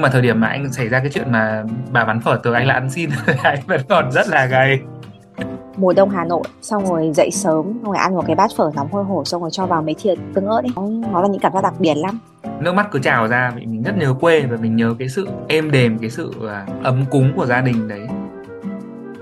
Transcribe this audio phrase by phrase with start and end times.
[0.00, 2.52] nhưng mà thời điểm mà anh xảy ra cái chuyện mà bà bán phở từ
[2.52, 3.10] anh là ăn xin
[3.42, 4.78] anh vẫn còn rất là gầy.
[5.76, 8.70] Mùa đông Hà Nội xong rồi dậy sớm xong rồi ăn một cái bát phở
[8.74, 11.40] nóng hôi hổi xong rồi cho vào mấy thìa tương ớt ấy nó là những
[11.40, 12.18] cảm giác đặc biệt lắm.
[12.60, 15.28] Nước mắt cứ trào ra vì mình rất nhớ quê và mình nhớ cái sự
[15.48, 18.02] êm đềm cái sự à, ấm cúng của gia đình đấy.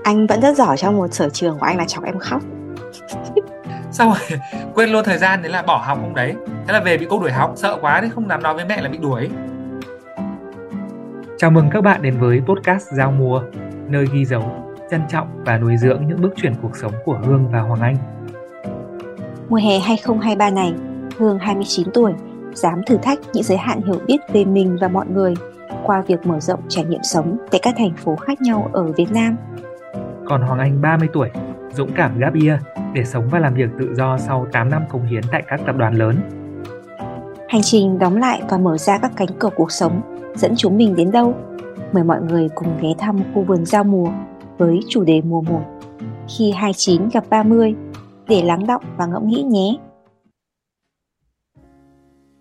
[0.03, 2.41] Anh vẫn rất giỏi trong một sở trường của anh là chọc em khóc.
[3.91, 4.39] Xong rồi
[4.73, 6.33] quên luôn thời gian đấy là bỏ học hôm đấy.
[6.67, 8.81] Thế là về bị cô đuổi học sợ quá đấy không dám nói với mẹ
[8.81, 9.29] là bị đuổi
[11.39, 13.43] chào mừng các bạn đến với podcast giao mùa
[13.87, 14.43] nơi ghi dấu
[14.91, 17.95] trân trọng và nuôi dưỡng những bước chuyển cuộc sống của Hương và Hoàng Anh.
[19.49, 20.73] Mùa hè 2023 này,
[21.17, 22.13] Hương 29 tuổi,
[22.53, 25.33] dám thử thách những giới hạn hiểu biết về mình và mọi người
[25.83, 29.11] qua việc mở rộng trải nghiệm sống tại các thành phố khác nhau ở Việt
[29.11, 29.35] Nam.
[30.25, 31.29] Còn Hoàng Anh 30 tuổi,
[31.71, 32.61] dũng cảm gap year
[32.93, 35.75] để sống và làm việc tự do sau 8 năm cống hiến tại các tập
[35.77, 36.15] đoàn lớn.
[37.49, 40.95] Hành trình đóng lại và mở ra các cánh cửa cuộc sống dẫn chúng mình
[40.95, 41.33] đến đâu?
[41.91, 44.09] Mời mọi người cùng ghé thăm khu vườn giao mùa
[44.57, 45.61] với chủ đề mùa 1
[46.37, 47.75] khi 29 gặp 30
[48.27, 49.77] để lắng động và ngẫm nghĩ nhé.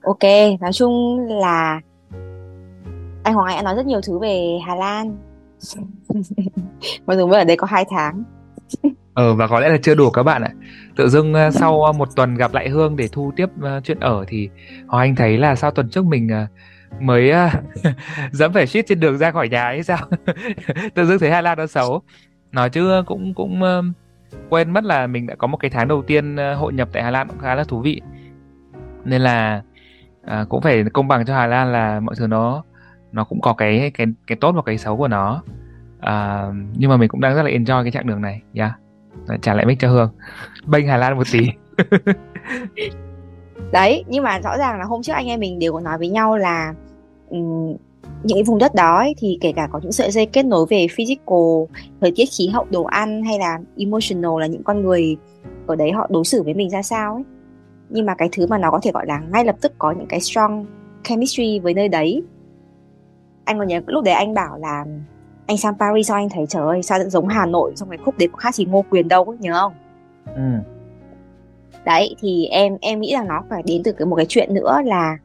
[0.03, 0.23] Ok,
[0.61, 1.81] nói chung là
[3.25, 5.17] anh Hoàng Anh đã nói rất nhiều thứ về Hà Lan.
[7.07, 8.23] Mặc dù mới ở đây có 2 tháng.
[9.15, 10.51] Ờ và có lẽ là chưa đủ các bạn ạ.
[10.97, 14.01] Tự dưng uh, sau uh, một tuần gặp lại Hương để thu tiếp uh, chuyện
[14.01, 14.49] ở thì
[14.87, 16.29] Hoàng Anh thấy là sau tuần trước mình
[17.01, 17.63] mới à,
[18.33, 19.99] dẫm phải shit trên đường ra khỏi nhà ấy sao?
[20.95, 22.03] Tự dưng thấy Hà Lan nó xấu.
[22.53, 23.83] Nói chứ ờ, cũng cũng ờ,
[24.49, 27.03] quên mất là mình đã có một cái tháng đầu tiên ờ, hội nhập tại
[27.03, 28.01] Hà Lan cũng khá là thú vị.
[29.05, 29.63] Nên là
[30.25, 32.65] à, cũng phải công bằng cho Hà Lan là mọi thứ nó
[33.13, 35.43] nó cũng có cái cái cái tốt và cái xấu của nó.
[36.01, 38.73] À, nhưng mà mình cũng đang rất là enjoy cái chặng đường này, yeah
[39.43, 40.11] trả lại mic cho hương
[40.67, 41.51] bênh hà lan một tí
[43.73, 46.09] đấy nhưng mà rõ ràng là hôm trước anh em mình đều có nói với
[46.09, 46.75] nhau là
[47.29, 47.77] um,
[48.23, 50.67] những cái vùng đất đó ấy, thì kể cả có những sợi dây kết nối
[50.71, 55.17] về physical thời tiết khí hậu đồ ăn hay là emotional là những con người
[55.67, 57.25] ở đấy họ đối xử với mình ra sao ấy.
[57.89, 60.07] Nhưng mà cái thứ mà nó có thể gọi là ngay lập tức có những
[60.07, 60.67] cái strong
[61.03, 62.23] chemistry với nơi đấy.
[63.45, 64.85] Anh còn nhớ lúc đấy anh bảo là
[65.47, 68.19] anh sang Paris sao anh thấy trời ơi sao giống Hà Nội trong cái khúc
[68.19, 69.73] đấy có khác gì Ngô Quyền đâu nhớ không?
[70.35, 70.78] Ừ
[71.89, 74.81] đấy thì em em nghĩ rằng nó phải đến từ cái một cái chuyện nữa
[74.85, 75.19] là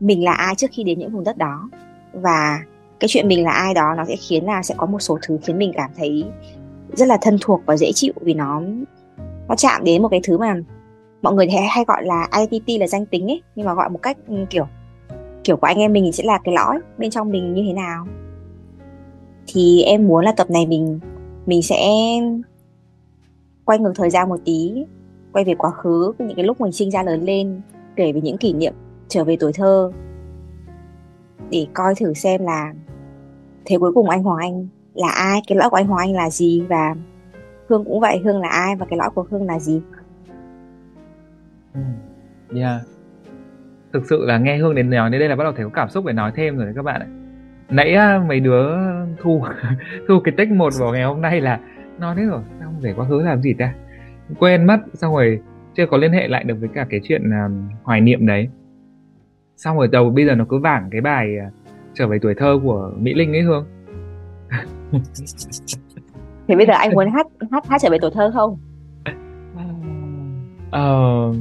[0.00, 1.70] mình là ai trước khi đến những vùng đất đó.
[2.12, 2.60] Và
[3.00, 5.38] cái chuyện mình là ai đó nó sẽ khiến là sẽ có một số thứ
[5.42, 6.24] khiến mình cảm thấy
[6.92, 8.62] rất là thân thuộc và dễ chịu vì nó
[9.48, 10.56] nó chạm đến một cái thứ mà
[11.22, 13.42] mọi người hay, hay gọi là identity là danh tính ấy.
[13.54, 14.66] Nhưng mà gọi một cách ừ, kiểu
[15.44, 18.06] kiểu của anh em mình sẽ là cái lõi bên trong mình như thế nào.
[19.46, 21.00] Thì em muốn là tập này mình
[21.46, 21.88] mình sẽ
[23.64, 24.84] quay ngược thời gian một tí
[25.38, 27.60] quay về quá khứ, những cái lúc mình sinh ra lớn lên,
[27.96, 28.72] kể về những kỷ niệm,
[29.08, 29.92] trở về tuổi thơ.
[31.50, 32.72] Để coi thử xem là
[33.64, 36.30] thế cuối cùng anh Hoàng Anh là ai, cái lõi của anh Hoàng Anh là
[36.30, 36.94] gì và
[37.68, 39.80] Hương cũng vậy, Hương là ai và cái lõi của Hương là gì?
[41.74, 41.80] Ừ,
[42.54, 42.80] yeah.
[43.92, 45.88] Thực sự là nghe Hương đến nói đến đây là bắt đầu thấy có cảm
[45.88, 47.06] xúc để nói thêm rồi đấy các bạn ạ.
[47.68, 48.68] Nãy à, mấy đứa
[49.22, 49.44] thu
[50.08, 51.60] thu cái tích một vào ngày hôm nay là
[51.98, 53.74] nói thế rồi không về quá khứ làm gì ta?
[54.38, 55.40] Quên mất xong rồi
[55.76, 57.52] chưa có liên hệ lại được với cả cái chuyện uh,
[57.82, 58.48] hoài niệm đấy.
[59.56, 61.52] Xong rồi đầu bây giờ nó cứ vảng cái bài uh,
[61.94, 63.66] trở về tuổi thơ của mỹ linh ấy hương.
[66.48, 68.58] Thì bây giờ anh muốn hát hát hát trở về tuổi thơ không?
[70.70, 71.32] Ờ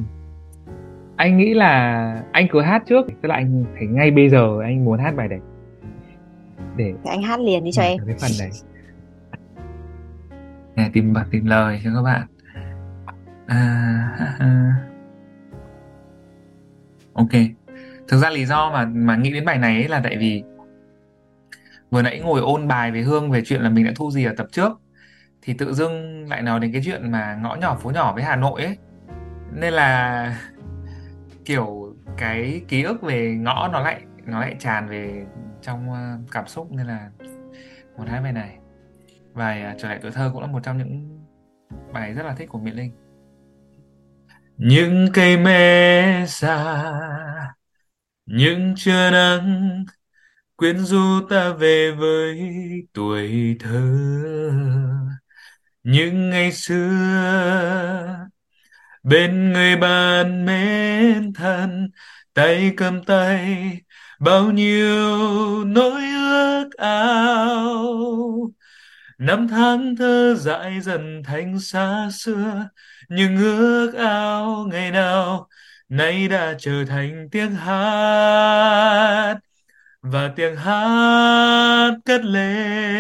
[1.16, 4.86] anh nghĩ là anh cứ hát trước tức là anh thấy ngay bây giờ anh
[4.86, 5.40] muốn hát bài đấy.
[6.76, 7.98] Để Thì anh hát liền đi cho em.
[8.08, 8.50] cái phần này
[10.76, 12.28] nghe tìm bật tìm lời cho các bạn
[13.48, 14.74] à, à.
[17.14, 17.32] ok.
[18.08, 20.44] Thực ra lý do mà mà nghĩ đến bài này ấy là tại vì
[21.92, 24.34] vừa nãy ngồi ôn bài về hương về chuyện là mình đã thu gì ở
[24.38, 24.72] tập trước
[25.42, 28.36] thì tự dưng lại nói đến cái chuyện mà ngõ nhỏ phố nhỏ với hà
[28.36, 28.78] nội ấy.
[29.54, 30.40] Nên là
[31.46, 35.26] kiểu cái ký ức về ngõ nó lại nó lại tràn về
[35.62, 37.10] trong ờ, cảm xúc nên là
[37.98, 38.58] một hai bài này.
[39.34, 41.20] Bài à, trở lại tuổi thơ cũng là một trong những
[41.94, 42.92] bài rất là thích của Mỹ Linh
[44.58, 46.94] những cây mê xa,
[48.26, 49.86] những trưa nắng,
[50.56, 52.40] quyến du ta về với
[52.94, 53.82] tuổi thơ.
[55.84, 56.86] Những ngày xưa,
[59.04, 61.90] bên người bạn mến thân,
[62.34, 63.82] tay cầm tay,
[64.20, 65.18] bao nhiêu
[65.66, 68.52] nỗi ước ao.
[69.18, 72.70] Năm tháng thơ dại dần thành xa xưa
[73.10, 75.48] nhưng ước ao ngày nào
[75.90, 79.38] nay đã trở thành tiếng hát,
[80.02, 82.98] và tiếng hát cất lên.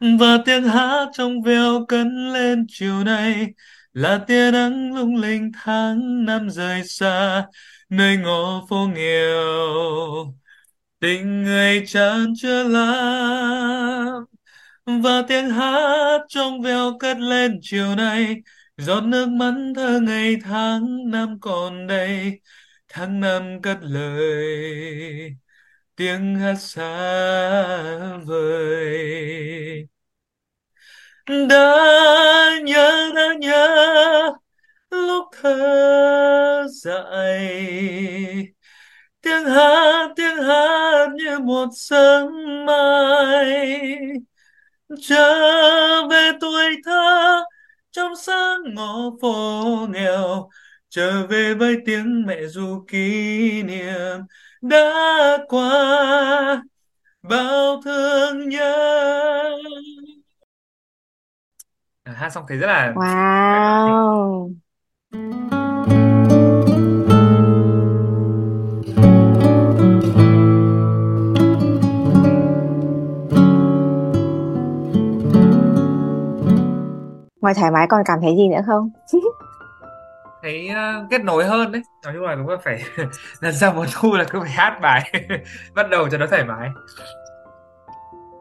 [0.00, 3.46] Và tiếng hát trong veo cất lên chiều nay
[3.92, 7.46] là tia nắng lung linh tháng năm rời xa,
[7.88, 10.34] nơi ngõ phố nghèo,
[11.00, 14.24] tình người chan chưa lắm
[14.86, 18.36] và tiếng hát trong veo cất lên chiều nay.
[18.76, 22.40] Giọt nước mắt thơ ngày tháng năm còn đây.
[22.88, 25.36] Tháng năm cất lời.
[25.96, 26.86] Tiếng hát xa
[28.26, 29.88] vời.
[31.48, 34.32] Đã nhớ đã nhớ
[34.90, 38.52] lúc thơ dại.
[39.22, 42.41] Tiếng hát tiếng hát như một sớm
[45.02, 47.44] trở về tuổi thơ
[47.90, 50.48] trong sáng ngõ phố nghèo
[50.88, 54.20] trở về với tiếng mẹ ru kỷ niệm
[54.62, 54.92] đã
[55.48, 56.62] qua
[57.22, 58.76] bao thương nhớ
[62.04, 64.54] hát xong thấy rất là Wow.
[77.42, 78.90] Ngoài thoải mái còn cảm thấy gì nữa không?
[80.42, 82.82] thấy uh, kết nối hơn đấy nói chung là đúng là phải
[83.40, 85.12] lần sau mùa thu là cứ phải hát bài
[85.74, 86.68] bắt đầu cho nó thoải mái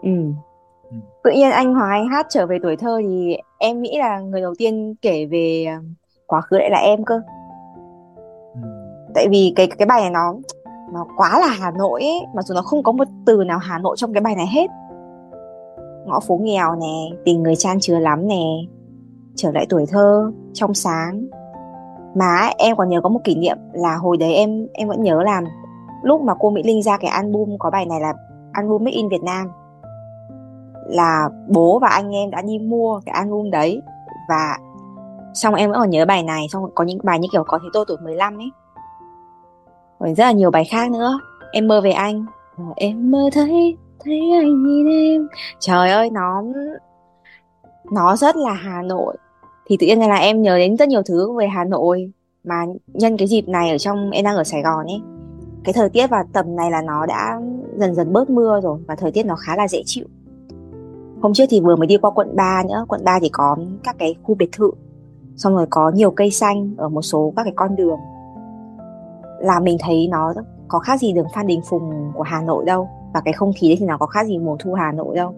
[0.01, 0.09] Ừ.
[0.91, 0.97] ừ.
[1.23, 4.41] Tự nhiên anh Hoàng Anh hát trở về tuổi thơ thì em nghĩ là người
[4.41, 5.83] đầu tiên kể về ờ,
[6.27, 7.21] quá khứ lại là em cơ.
[8.55, 8.61] Ừ.
[9.15, 10.33] Tại vì cái cái bài này nó
[10.93, 13.77] nó quá là Hà Nội ấy, mặc dù nó không có một từ nào Hà
[13.77, 14.67] Nội trong cái bài này hết.
[16.05, 18.43] Ngõ phố nghèo nè, tình người chan chứa lắm nè,
[19.35, 21.25] trở lại tuổi thơ trong sáng.
[22.15, 25.23] Mà em còn nhớ có một kỷ niệm là hồi đấy em em vẫn nhớ
[25.23, 25.41] là
[26.03, 28.13] lúc mà cô Mỹ Linh ra cái album có bài này là
[28.51, 29.51] album Made in Việt Nam
[30.87, 33.81] là bố và anh em đã đi mua cái album đấy
[34.29, 34.57] và
[35.33, 37.69] xong em vẫn còn nhớ bài này, xong có những bài như kiểu có thế
[37.73, 38.51] tôi tuổi 15 ấy.
[39.99, 41.19] Rồi rất là nhiều bài khác nữa.
[41.51, 42.25] Em mơ về anh.
[42.57, 45.27] Ờ, em mơ thấy thấy anh nhìn em.
[45.59, 46.43] Trời ơi, nó
[47.91, 49.17] nó rất là Hà Nội
[49.71, 52.11] thì tự nhiên là em nhớ đến rất nhiều thứ về Hà Nội.
[52.43, 55.01] Mà nhân cái dịp này ở trong, em đang ở Sài Gòn ấy.
[55.63, 57.41] Cái thời tiết vào tầm này là nó đã
[57.77, 60.05] dần dần bớt mưa rồi và thời tiết nó khá là dễ chịu.
[61.21, 62.85] Hôm trước thì vừa mới đi qua quận 3 nữa.
[62.87, 64.71] Quận 3 thì có các cái khu biệt thự.
[65.35, 67.99] Xong rồi có nhiều cây xanh ở một số các cái con đường.
[69.39, 70.33] Là mình thấy nó
[70.67, 72.89] có khác gì đường Phan Đình Phùng của Hà Nội đâu.
[73.13, 75.35] Và cái không khí đấy thì nó có khác gì mùa thu Hà Nội đâu.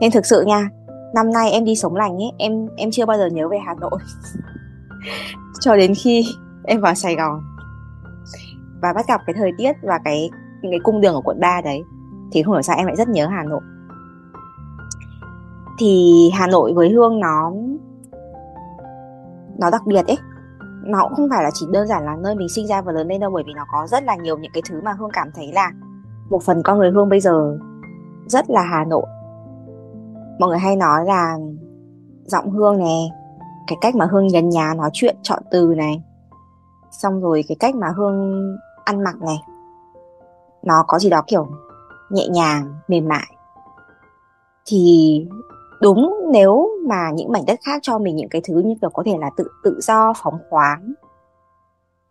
[0.00, 0.68] Nên thực sự nha
[1.14, 3.74] năm nay em đi sống lành ấy, em em chưa bao giờ nhớ về Hà
[3.74, 3.90] Nội.
[5.60, 6.24] Cho đến khi
[6.64, 7.40] em vào Sài Gòn
[8.82, 10.30] và bắt gặp cái thời tiết và cái
[10.62, 11.82] những cái cung đường ở quận 3 đấy,
[12.32, 13.60] thì không hiểu sao em lại rất nhớ Hà Nội.
[15.80, 17.52] Thì Hà Nội với Hương nó
[19.58, 20.18] nó đặc biệt ấy.
[20.84, 23.08] Nó cũng không phải là chỉ đơn giản là nơi mình sinh ra và lớn
[23.08, 25.28] lên đâu, bởi vì nó có rất là nhiều những cái thứ mà Hương cảm
[25.34, 25.72] thấy là
[26.30, 27.58] một phần con người Hương bây giờ
[28.26, 29.06] rất là Hà Nội
[30.40, 31.38] mọi người hay nói là
[32.24, 33.08] giọng hương nè
[33.66, 36.02] cái cách mà hương nhấn nhá nói chuyện chọn từ này,
[36.90, 38.42] xong rồi cái cách mà hương
[38.84, 39.36] ăn mặc này,
[40.62, 41.48] nó có gì đó kiểu
[42.10, 43.36] nhẹ nhàng, mềm mại.
[44.66, 45.26] Thì
[45.80, 49.02] đúng nếu mà những mảnh đất khác cho mình những cái thứ như kiểu có
[49.06, 50.92] thể là tự tự do phóng khoáng,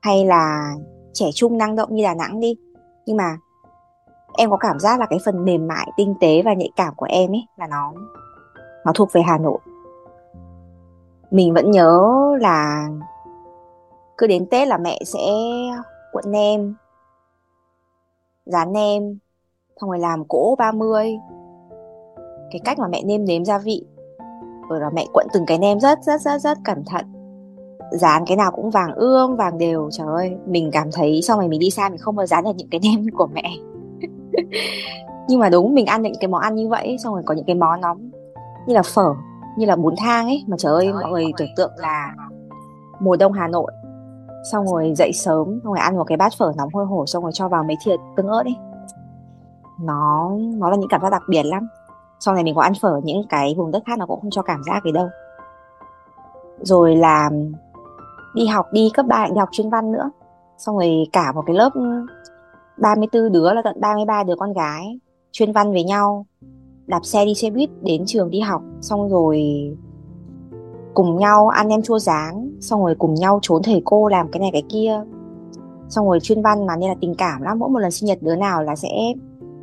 [0.01, 0.74] hay là
[1.13, 2.55] trẻ trung năng động như đà nẵng đi,
[3.05, 3.38] nhưng mà
[4.39, 7.05] em có cảm giác là cái phần mềm mại, tinh tế và nhạy cảm của
[7.10, 7.93] em ấy là nó
[8.86, 9.60] nó thuộc về Hà Nội.
[11.31, 12.01] Mình vẫn nhớ
[12.39, 12.89] là
[14.17, 15.27] cứ đến Tết là mẹ sẽ
[16.12, 16.75] cuộn nem,
[18.46, 19.17] dán nem,
[19.81, 21.17] xong rồi làm cỗ 30
[22.51, 23.86] cái cách mà mẹ nêm nếm gia vị,
[24.69, 27.05] rồi là mẹ cuộn từng cái nem rất rất rất rất cẩn thận.
[27.91, 31.48] Dán cái nào cũng vàng ươm, vàng đều, trời ơi, mình cảm thấy sau này
[31.48, 33.68] mình đi xa mình không bao dán được những cái nem của mẹ.
[35.27, 37.46] nhưng mà đúng mình ăn những cái món ăn như vậy xong rồi có những
[37.46, 37.96] cái món nó
[38.67, 39.13] như là phở
[39.58, 42.15] như là bún thang ấy mà trời ơi mọi người tưởng tượng là
[43.00, 43.72] mùa đông Hà Nội.
[44.51, 47.24] Xong rồi dậy sớm xong rồi ăn một cái bát phở nóng hôi hổi xong
[47.24, 48.55] rồi cho vào mấy thìa tương ớt ấy
[49.81, 51.67] nó nó là những cảm giác đặc biệt lắm.
[52.19, 54.41] Sau này mình có ăn phở những cái vùng đất khác nó cũng không cho
[54.41, 55.10] cảm giác gì đâu.
[56.62, 57.29] Rồi là
[58.34, 60.12] đi học đi cấp 3 đi học chuyên văn nữa.
[60.58, 61.69] Xong rồi cả một cái lớp
[62.81, 65.00] 34 đứa là tận 33 đứa con gái,
[65.31, 66.25] chuyên văn với nhau,
[66.88, 69.43] đạp xe đi xe buýt, đến trường đi học, xong rồi
[70.93, 74.39] cùng nhau ăn nem chua rán, xong rồi cùng nhau trốn thầy cô làm cái
[74.39, 75.03] này cái kia.
[75.89, 78.17] Xong rồi chuyên văn mà nên là tình cảm lắm, mỗi một lần sinh nhật
[78.21, 78.89] đứa nào là sẽ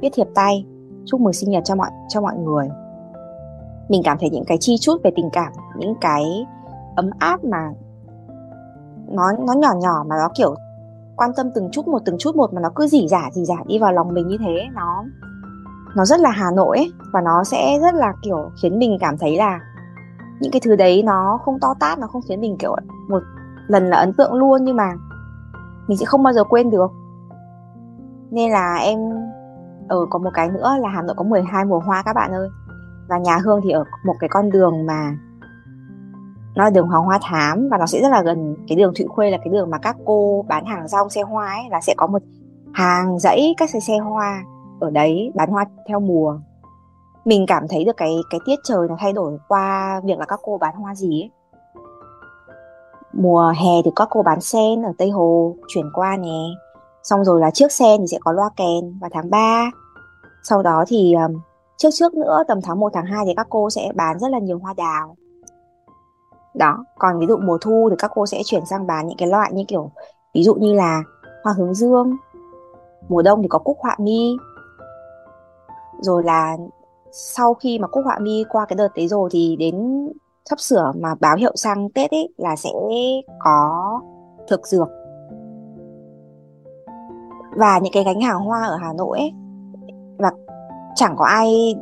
[0.01, 0.65] viết thiệp tay,
[1.05, 2.69] chúc mừng sinh nhật cho mọi cho mọi người.
[3.89, 6.47] Mình cảm thấy những cái chi chút về tình cảm, những cái
[6.97, 7.73] ấm áp mà
[9.09, 10.55] nó nó nhỏ nhỏ mà nó kiểu
[11.17, 13.57] quan tâm từng chút một từng chút một mà nó cứ dỉ giả dỉ giả
[13.67, 15.05] đi vào lòng mình như thế nó
[15.97, 19.19] nó rất là Hà Nội ấy và nó sẽ rất là kiểu khiến mình cảm
[19.19, 19.61] thấy là
[20.41, 22.77] những cái thứ đấy nó không to tát nó không khiến mình kiểu
[23.09, 23.23] một
[23.67, 24.93] lần là ấn tượng luôn nhưng mà
[25.87, 26.93] mình sẽ không bao giờ quên được.
[28.31, 28.99] Nên là em
[29.89, 32.33] ở ừ, có một cái nữa là Hà Nội có 12 mùa hoa các bạn
[32.33, 32.49] ơi.
[33.09, 35.17] Và nhà Hương thì ở một cái con đường mà
[36.57, 39.07] nó là đường Hoàng Hoa Thám và nó sẽ rất là gần cái đường Thụy
[39.07, 41.95] Khuê, là cái đường mà các cô bán hàng rong xe hoa ấy, là sẽ
[41.97, 42.23] có một
[42.73, 44.43] hàng dãy các xe xe hoa
[44.81, 46.39] ở đấy bán hoa theo mùa.
[47.25, 50.41] Mình cảm thấy được cái cái tiết trời nó thay đổi qua việc là các
[50.43, 51.31] cô bán hoa gì ấy.
[53.13, 56.39] Mùa hè thì các cô bán sen ở Tây Hồ, chuyển qua nè.
[57.03, 59.71] Xong rồi là trước sen thì sẽ có loa kèn vào tháng 3
[60.49, 61.29] sau đó thì ờ,
[61.77, 64.39] trước trước nữa, tầm tháng 1 tháng 2 thì các cô sẽ bán rất là
[64.39, 65.17] nhiều hoa đào
[66.57, 69.29] đó, còn ví dụ mùa thu thì các cô sẽ chuyển sang bán những cái
[69.29, 69.91] loại như kiểu,
[70.35, 71.03] ví dụ như là
[71.45, 72.17] hoa hướng dương.
[73.09, 74.37] Mùa đông thì có cúc họa mi.
[76.01, 76.57] Rồi là
[77.13, 80.09] sau khi mà cúc họa mi qua cái đợt đấy rồi thì đến
[80.45, 82.71] sắp sửa mà báo hiệu sang Tết ấy là sẽ
[83.39, 84.01] có
[84.49, 84.89] thực dược.
[87.57, 89.33] Và những cái gánh hàng hoa ở Hà Nội ấy,
[90.19, 90.31] và
[90.95, 91.75] chẳng có ai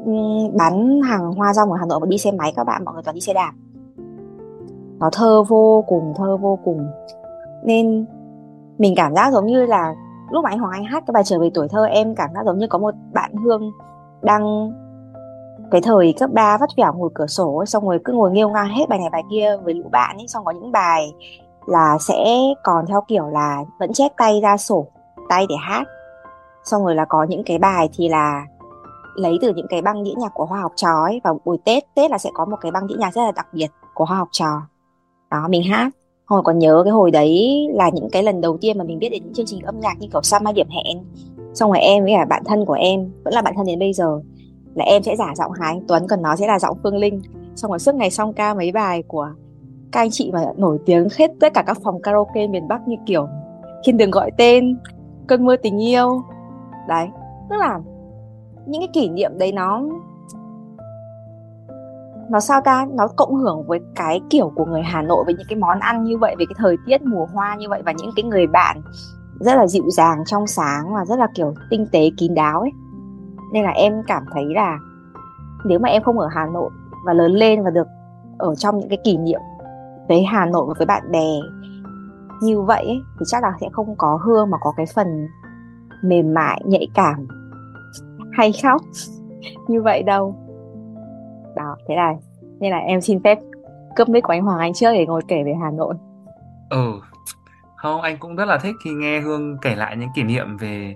[0.59, 3.03] bán hàng hoa rong ở Hà Nội mà đi xe máy các bạn, mọi người
[3.03, 3.53] toàn đi xe đạp
[4.99, 6.89] nó thơ vô cùng thơ vô cùng.
[7.65, 8.07] Nên
[8.79, 9.95] mình cảm giác giống như là
[10.31, 12.43] lúc mà anh Hoàng Anh hát cái bài trở về tuổi thơ em cảm giác
[12.47, 13.73] giống như có một bạn Hương
[14.23, 14.73] đang
[15.71, 18.49] cái thời cấp 3 vắt vẻo ngồi cửa sổ ấy, xong rồi cứ ngồi nghiêu
[18.49, 21.15] ngang hết bài này bài kia với lũ bạn ấy xong có những bài
[21.67, 24.87] là sẽ còn theo kiểu là vẫn chép tay ra sổ
[25.29, 25.85] tay để hát.
[26.65, 28.47] Xong rồi là có những cái bài thì là
[29.15, 31.95] lấy từ những cái băng đĩa nhạc của hoa học trò ấy vào buổi tết
[31.95, 34.19] tết là sẽ có một cái băng đĩa nhạc rất là đặc biệt của hoa
[34.19, 34.61] học trò
[35.35, 35.91] đó, mình hát.
[36.27, 39.09] Hồi còn nhớ cái hồi đấy là những cái lần đầu tiên mà mình biết
[39.09, 40.99] đến những chương trình âm nhạc như kiểu Sao Mai Điểm Hẹn.
[41.55, 43.93] Xong rồi em với cả bạn thân của em, vẫn là bạn thân đến bây
[43.93, 44.21] giờ,
[44.75, 47.23] là em sẽ giả giọng Hà Anh Tuấn, còn nó sẽ là giọng Phương Linh.
[47.57, 49.29] Xong rồi suốt ngày xong ca mấy bài của
[49.93, 52.97] các anh chị mà nổi tiếng hết tất cả các phòng karaoke miền Bắc như
[53.07, 53.27] kiểu
[53.85, 54.77] Thiên đường gọi tên,
[55.27, 56.23] Cơn mưa tình yêu.
[56.89, 57.09] Đấy,
[57.51, 57.81] tức là
[58.67, 59.83] những cái kỷ niệm đấy nó
[62.31, 62.87] nó sao ta?
[62.95, 66.05] Nó cộng hưởng với cái kiểu của người Hà Nội với những cái món ăn
[66.05, 68.83] như vậy về cái thời tiết mùa hoa như vậy và những cái người bạn
[69.41, 72.73] rất là dịu dàng trong sáng và rất là kiểu tinh tế kín đáo ấy.
[73.53, 74.79] Nên là em cảm thấy là
[75.65, 76.71] nếu mà em không ở Hà Nội
[77.05, 77.87] và lớn lên và được
[78.39, 79.41] ở trong những cái kỷ niệm
[80.09, 81.31] với Hà Nội và với bạn bè
[82.43, 85.29] như vậy ấy, thì chắc là sẽ không có hương mà có cái phần
[86.03, 87.27] mềm mại nhạy cảm
[88.33, 88.81] hay khóc.
[89.69, 90.44] Như vậy đâu
[91.57, 92.15] đó thế là
[92.61, 93.39] nên là em xin phép
[93.97, 95.95] cướp mic của anh Hoàng Anh trước để ngồi kể về Hà Nội.
[96.71, 97.01] Ừ
[97.85, 100.95] không anh cũng rất là thích khi nghe Hương kể lại những kỷ niệm về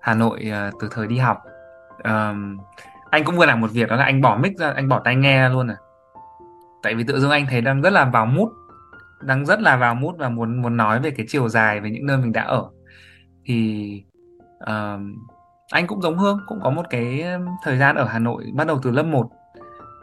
[0.00, 1.42] Hà Nội uh, từ thời đi học.
[2.04, 2.58] Um,
[3.10, 5.16] anh cũng vừa làm một việc đó là anh bỏ mic ra anh bỏ tai
[5.16, 5.76] nghe luôn à.
[6.82, 8.48] Tại vì tự dưng anh thấy đang rất là vào mút
[9.20, 12.06] đang rất là vào mút và muốn muốn nói về cái chiều dài về những
[12.06, 12.70] nơi mình đã ở.
[13.44, 13.90] Thì
[14.62, 15.00] uh,
[15.72, 17.24] anh cũng giống Hương cũng có một cái
[17.64, 19.30] thời gian ở Hà Nội bắt đầu từ lớp 1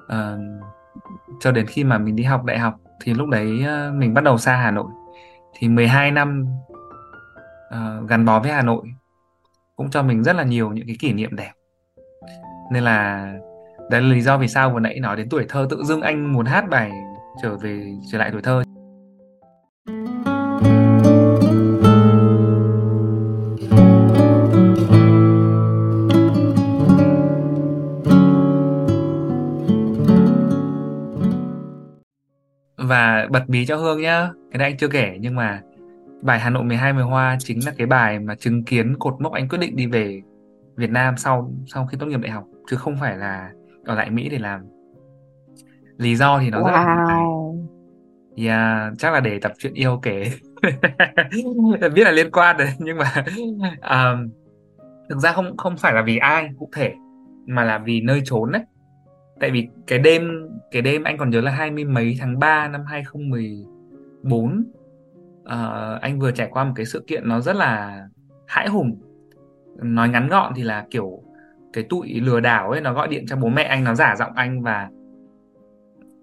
[0.10, 0.40] Ờ,
[1.40, 4.24] cho đến khi mà mình đi học đại học thì lúc đấy uh, mình bắt
[4.24, 4.92] đầu xa Hà Nội.
[5.54, 6.46] Thì 12 năm
[7.68, 8.84] uh, gắn bó với Hà Nội
[9.76, 11.52] cũng cho mình rất là nhiều những cái kỷ niệm đẹp.
[12.72, 13.32] Nên là
[13.90, 16.34] đấy là lý do vì sao vừa nãy nói đến tuổi thơ tự dưng anh
[16.34, 16.92] muốn hát bài
[17.44, 18.64] trở về trở lại tuổi thơ.
[33.40, 34.30] Bật mí cho Hương nhá.
[34.52, 35.62] Cái này anh chưa kể nhưng mà
[36.22, 39.34] bài Hà Nội 12 mùa hoa chính là cái bài mà chứng kiến cột mốc
[39.34, 40.22] anh quyết định đi về
[40.76, 43.52] Việt Nam sau sau khi tốt nghiệp đại học chứ không phải là
[43.86, 44.62] ở lại Mỹ để làm.
[45.98, 46.66] Lý do thì nó wow.
[46.66, 47.16] rất là
[48.36, 50.32] yeah, chắc là để tập chuyện yêu kể.
[51.94, 53.14] Biết là liên quan đấy nhưng mà
[54.14, 54.30] um,
[55.10, 56.94] thực ra không không phải là vì ai cụ thể
[57.48, 58.62] mà là vì nơi trốn đấy
[59.40, 62.68] tại vì cái đêm cái đêm anh còn nhớ là hai mươi mấy tháng 3
[62.68, 64.66] năm 2014 uh,
[65.44, 68.02] ờ, anh vừa trải qua một cái sự kiện nó rất là
[68.48, 69.00] hãi hùng.
[69.82, 71.24] Nói ngắn gọn thì là kiểu
[71.74, 74.32] cái tụi lừa đảo ấy nó gọi điện cho bố mẹ anh nó giả giọng
[74.36, 74.90] anh và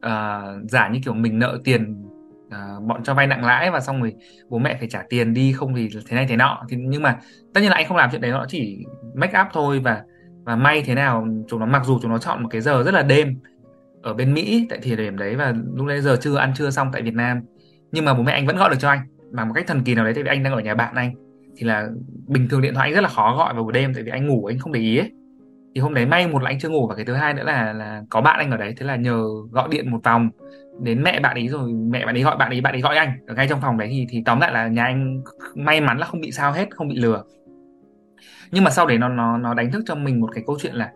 [0.06, 2.04] uh, giả như kiểu mình nợ tiền
[2.46, 4.14] uh, bọn cho vay nặng lãi và xong rồi
[4.48, 6.64] bố mẹ phải trả tiền đi không thì thế này thế nọ.
[6.68, 7.18] Thì nhưng mà
[7.54, 10.02] tất nhiên là anh không làm chuyện đấy nó chỉ make up thôi và
[10.46, 12.94] và may thế nào, chúng nó mặc dù chúng nó chọn một cái giờ rất
[12.94, 13.34] là đêm
[14.02, 16.88] ở bên Mỹ tại thời điểm đấy và lúc đấy giờ chưa ăn trưa xong
[16.92, 17.40] tại Việt Nam.
[17.92, 19.00] Nhưng mà bố mẹ anh vẫn gọi được cho anh
[19.30, 21.12] bằng một cách thần kỳ nào đấy tại vì anh đang ở nhà bạn anh.
[21.56, 21.88] Thì là
[22.26, 24.26] bình thường điện thoại anh rất là khó gọi vào buổi đêm tại vì anh
[24.26, 25.12] ngủ, anh không để ý ấy.
[25.74, 27.72] Thì hôm đấy may một là anh chưa ngủ và cái thứ hai nữa là
[27.72, 30.30] là có bạn anh ở đấy, thế là nhờ gọi điện một vòng
[30.82, 33.12] đến mẹ bạn ấy rồi mẹ bạn ấy gọi, bạn ấy bạn ấy gọi anh.
[33.26, 35.22] Ở ngay trong phòng đấy thì thì tóm lại là nhà anh
[35.54, 37.22] may mắn là không bị sao hết, không bị lừa
[38.50, 40.74] nhưng mà sau đấy nó nó nó đánh thức cho mình một cái câu chuyện
[40.74, 40.92] là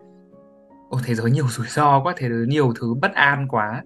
[0.89, 3.83] ô thế giới nhiều rủi ro quá thế giới nhiều thứ bất an quá.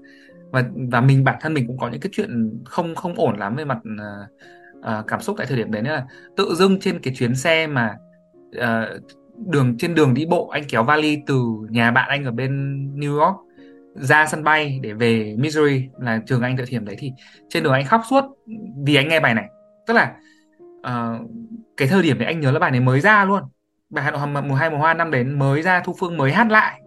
[0.51, 3.55] Và và mình bản thân mình cũng có những cái chuyện không không ổn lắm
[3.55, 3.77] về mặt
[4.79, 5.81] uh, cảm xúc tại thời điểm đấy.
[5.81, 6.05] Nên là
[6.38, 7.95] tự dưng trên cái chuyến xe mà
[8.57, 9.03] uh,
[9.38, 12.51] đường trên đường đi bộ anh kéo vali từ nhà bạn anh ở bên
[12.95, 13.36] New York
[13.95, 17.12] ra sân bay để về Missouri là trường anh thời điểm đấy thì
[17.50, 18.24] trên đường anh khóc suốt
[18.86, 19.50] vì anh nghe bài này.
[19.88, 20.15] Tức là
[20.79, 21.29] uh,
[21.77, 23.43] cái thời điểm đấy anh nhớ là bài này mới ra luôn
[23.89, 26.51] bài Hà Nội mùa hai mùa hoa năm đến mới ra Thu Phương mới hát
[26.51, 26.82] lại.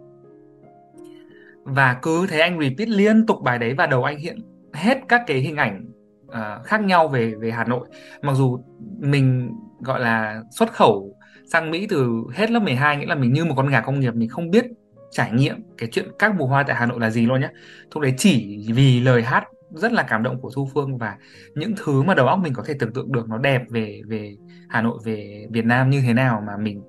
[1.65, 4.39] Và cứ thế anh repeat liên tục bài đấy và đầu anh hiện
[4.75, 5.85] hết các cái hình ảnh
[6.27, 7.89] uh, khác nhau về về Hà Nội.
[8.23, 8.61] Mặc dù
[8.99, 9.51] mình
[9.81, 11.15] gọi là xuất khẩu
[11.53, 14.15] sang Mỹ từ hết lớp 12 nghĩa là mình như một con gà công nghiệp
[14.15, 14.65] mình không biết
[15.11, 17.49] trải nghiệm cái chuyện các mùa hoa tại Hà Nội là gì luôn nhé
[17.95, 21.17] lúc đấy chỉ vì lời hát rất là cảm động của Thu Phương và
[21.55, 24.37] những thứ mà đầu óc mình có thể tưởng tượng được nó đẹp về về
[24.69, 26.83] Hà Nội về Việt Nam như thế nào mà mình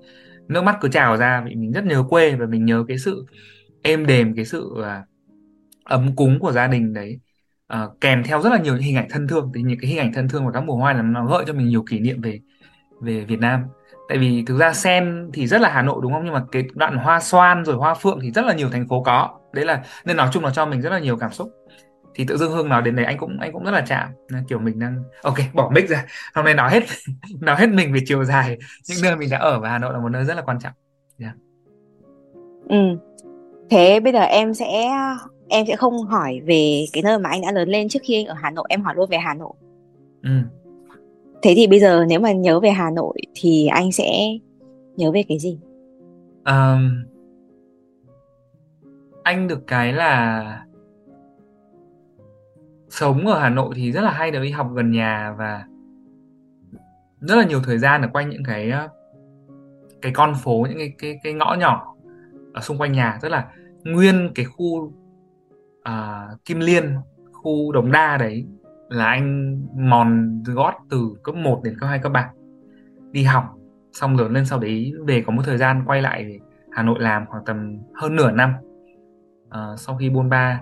[0.47, 3.25] nước mắt cứ trào ra vì mình rất nhớ quê và mình nhớ cái sự
[3.81, 5.03] êm đềm cái sự à,
[5.83, 7.19] ấm cúng của gia đình đấy.
[7.67, 9.99] À, kèm theo rất là nhiều những hình ảnh thân thương thì những cái hình
[9.99, 12.21] ảnh thân thương và các mùa hoa là nó gợi cho mình nhiều kỷ niệm
[12.21, 12.39] về
[13.01, 13.63] về Việt Nam.
[14.09, 16.25] Tại vì thực ra sen thì rất là Hà Nội đúng không?
[16.25, 19.03] Nhưng mà cái đoạn hoa xoan rồi hoa phượng thì rất là nhiều thành phố
[19.03, 19.39] có.
[19.53, 21.51] Đấy là nên nói chung là cho mình rất là nhiều cảm xúc
[22.19, 24.09] thì tự dưng hương nói đến đấy anh cũng anh cũng rất là chạm.
[24.47, 26.05] Kiểu mình đang ok bỏ mic ra.
[26.33, 26.83] Hôm nay nói hết
[27.39, 28.57] nói hết mình về chiều dài.
[28.89, 30.73] Những nơi mình đã ở và Hà Nội là một nơi rất là quan trọng.
[31.19, 31.35] Yeah.
[32.69, 32.97] ừ.
[33.69, 34.89] Thế bây giờ em sẽ
[35.49, 38.25] em sẽ không hỏi về cái nơi mà anh đã lớn lên trước khi anh
[38.25, 39.53] ở Hà Nội em hỏi luôn về Hà Nội.
[40.23, 40.31] Ừ.
[41.41, 44.37] thế thì bây giờ nếu mà nhớ về Hà Nội thì anh sẽ
[44.95, 45.59] nhớ về cái gì?
[46.45, 47.03] Um,
[49.23, 50.63] anh được cái là
[52.89, 55.65] sống ở Hà Nội thì rất là hay được đi học gần nhà và
[57.19, 58.87] rất là nhiều thời gian ở quanh những cái ờ,
[60.01, 61.95] cái con phố những cái cái cái ngõ nhỏ
[62.53, 63.19] ở xung quanh nhà.
[63.21, 63.47] Tức là
[63.83, 64.93] nguyên cái khu
[65.89, 66.95] uh, Kim Liên
[67.33, 68.45] khu Đồng Đa đấy
[68.89, 72.31] là anh mòn gót từ cấp 1 đến cấp 2 cấp 3
[73.11, 73.43] đi học
[73.91, 76.39] xong lớn lên sau đấy về có một thời gian quay lại
[76.71, 78.53] Hà Nội làm khoảng tầm hơn nửa năm.
[79.47, 80.61] Uh, sau khi buôn ba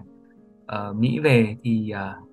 [0.68, 2.24] Ờ, uh, Mỹ về thì uh,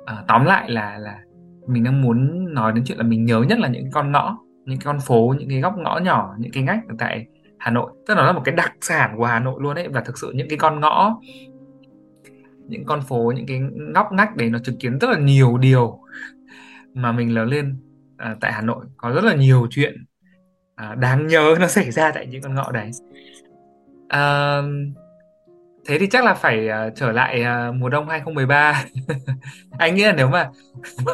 [0.00, 1.18] uh, tóm lại là là
[1.66, 4.78] mình đang muốn nói đến chuyện là mình nhớ nhất là những con ngõ những
[4.84, 7.26] con phố những cái góc ngõ nhỏ những cái ngách ở tại
[7.58, 7.92] Hà Nội.
[8.06, 10.18] Tức là nó là một cái đặc sản của Hà Nội luôn đấy và thực
[10.18, 11.20] sự những cái con ngõ
[12.68, 13.60] những con phố những cái
[13.94, 15.98] ngóc ngách đấy nó chứng kiến rất là nhiều điều
[16.94, 17.76] mà mình lớn lên
[18.16, 18.86] à, tại Hà Nội.
[18.96, 20.04] Có rất là nhiều chuyện
[20.74, 22.90] à, đáng nhớ nó xảy ra tại những con ngõ đấy.
[24.08, 24.62] À,
[25.88, 28.84] thế thì chắc là phải uh, trở lại uh, mùa đông 2013
[29.78, 30.50] anh nghĩ là nếu mà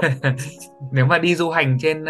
[0.93, 2.09] nếu mà đi du hành trên uh,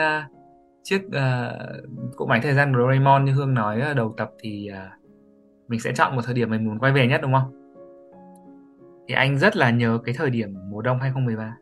[0.83, 5.03] chiếc uh, cỗ máy thời gian Doraemon như Hương nói ở đầu tập thì uh,
[5.69, 7.75] mình sẽ chọn một thời điểm mình muốn quay về nhất đúng không?
[9.09, 11.57] Thì anh rất là nhớ cái thời điểm mùa đông 2013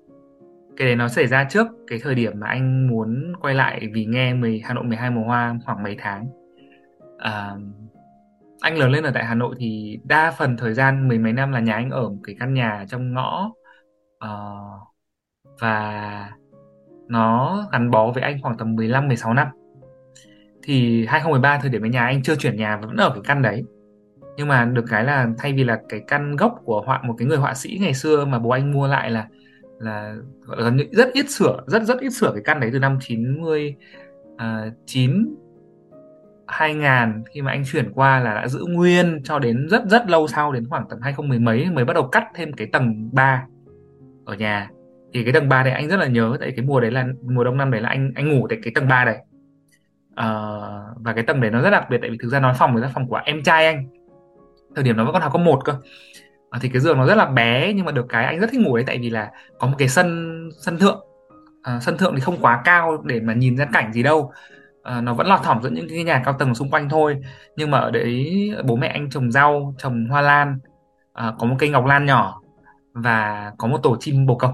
[0.81, 4.05] cái đấy nó xảy ra trước cái thời điểm mà anh muốn quay lại vì
[4.05, 6.27] nghe 10, Hà Nội 12 mùa hoa khoảng mấy tháng.
[7.15, 7.61] Uh,
[8.61, 11.53] anh lớn lên ở tại Hà Nội thì đa phần thời gian mười mấy năm
[11.53, 13.53] là nhà anh ở một cái căn nhà trong ngõ
[14.25, 14.89] uh,
[15.59, 16.31] và
[17.09, 19.49] nó gắn bó với anh khoảng tầm 15 16 năm.
[20.63, 23.65] Thì 2013 thời điểm ở nhà anh chưa chuyển nhà vẫn ở cái căn đấy.
[24.37, 27.29] Nhưng mà được cái là thay vì là cái căn gốc của họa một cái
[27.29, 29.29] người họa sĩ ngày xưa mà bố anh mua lại là
[29.79, 30.15] là
[30.59, 33.77] gần như rất ít sửa, rất rất ít sửa cái căn đấy từ năm 90
[34.35, 34.39] uh,
[34.87, 35.35] 9
[36.53, 40.29] 2000 khi mà anh chuyển qua là đã giữ nguyên cho đến rất rất lâu
[40.29, 43.47] sau đến khoảng tầm 2010 mấy mới bắt đầu cắt thêm cái tầng 3
[44.25, 44.71] ở nhà.
[45.15, 47.45] Thì cái tầng 3 này anh rất là nhớ tại cái mùa đấy là mùa
[47.45, 49.17] đông năm đấy là anh anh ngủ tại cái tầng 3 này
[50.13, 52.77] uh, và cái tầng đấy nó rất đặc biệt tại vì thực ra nói phòng
[52.77, 53.89] là phòng của em trai anh
[54.75, 55.75] thời điểm đó vẫn còn học cấp một cơ.
[56.51, 58.61] À, thì cái giường nó rất là bé nhưng mà được cái anh rất thích
[58.61, 61.01] ngủ đấy tại vì là có một cái sân sân thượng.
[61.63, 64.33] À, sân thượng thì không quá cao để mà nhìn ra cảnh gì đâu
[64.83, 67.17] à, nó vẫn lọt thỏm giữa những cái nhà cao tầng xung quanh thôi.
[67.57, 70.59] Nhưng mà ở đấy bố mẹ anh trồng rau trồng hoa lan
[71.13, 72.41] à, có một cây ngọc lan nhỏ
[72.93, 74.51] và có một tổ chim bồ câu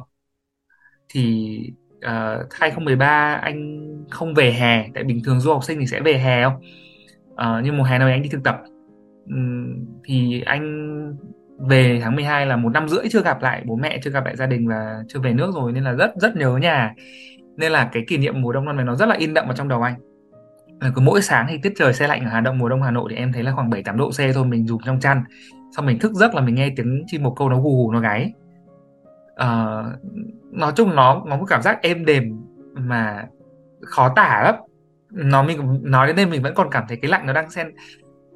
[1.09, 1.59] thì
[2.01, 6.01] à, uh, 2013 anh không về hè tại bình thường du học sinh thì sẽ
[6.01, 6.55] về hè không?
[7.33, 8.57] Uh, nhưng mùa hè này anh đi thực tập.
[9.27, 10.87] Um, thì anh
[11.69, 14.37] về tháng 12 là một năm rưỡi chưa gặp lại bố mẹ chưa gặp lại
[14.37, 16.95] gia đình và chưa về nước rồi nên là rất rất nhớ nhà.
[17.57, 19.57] Nên là cái kỷ niệm mùa đông năm này nó rất là in đậm vào
[19.57, 19.95] trong đầu anh.
[20.81, 22.91] Ờ, cứ mỗi sáng thì tiết trời xe lạnh ở Hà Đông mùa đông Hà
[22.91, 25.25] Nội thì em thấy là khoảng 7 8 độ C thôi mình dùng trong chăn.
[25.77, 28.01] Xong mình thức giấc là mình nghe tiếng chim bồ câu nó gù gù nó
[28.01, 28.33] gáy.
[29.33, 29.87] Uh,
[30.53, 32.41] nói chung nó nó có cảm giác êm đềm
[32.75, 33.25] mà
[33.81, 34.55] khó tả lắm.
[35.11, 37.71] Nó mình nói đến đây mình vẫn còn cảm thấy cái lạnh nó đang xen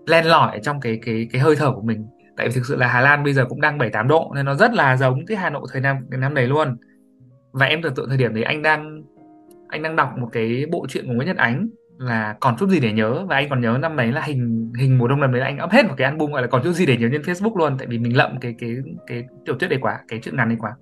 [0.07, 2.07] len lỏi trong cái cái cái hơi thở của mình.
[2.37, 4.47] Tại vì thực sự là Hà Lan bây giờ cũng đang 7 8 độ nên
[4.47, 6.77] nó rất là giống cái Hà Nội thời năm cái năm đấy luôn.
[7.53, 9.03] Và em tưởng tượng thời điểm đấy anh đang
[9.69, 11.69] anh đang đọc một cái bộ truyện của Nguyễn Nhật Ánh
[12.01, 13.25] là còn chút gì để nhớ.
[13.29, 15.71] Và anh còn nhớ năm đấy là hình hình mùa đông năm đấy anh up
[15.71, 17.79] hết một cái album gọi là còn chút gì để nhớ trên Facebook luôn.
[17.79, 20.59] Tại vì mình lậm cái cái cái tiểu thuyết đấy quá cái chuyện ngắn đấy
[20.61, 20.73] quá.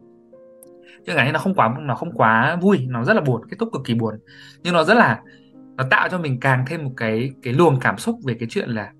[1.06, 3.56] Chuyện ngắn ấy nó không quá nó không quá vui nó rất là buồn kết
[3.58, 4.14] thúc cực kỳ buồn.
[4.62, 5.20] Nhưng nó rất là
[5.76, 8.68] nó tạo cho mình càng thêm một cái cái luồng cảm xúc về cái chuyện
[8.68, 8.92] là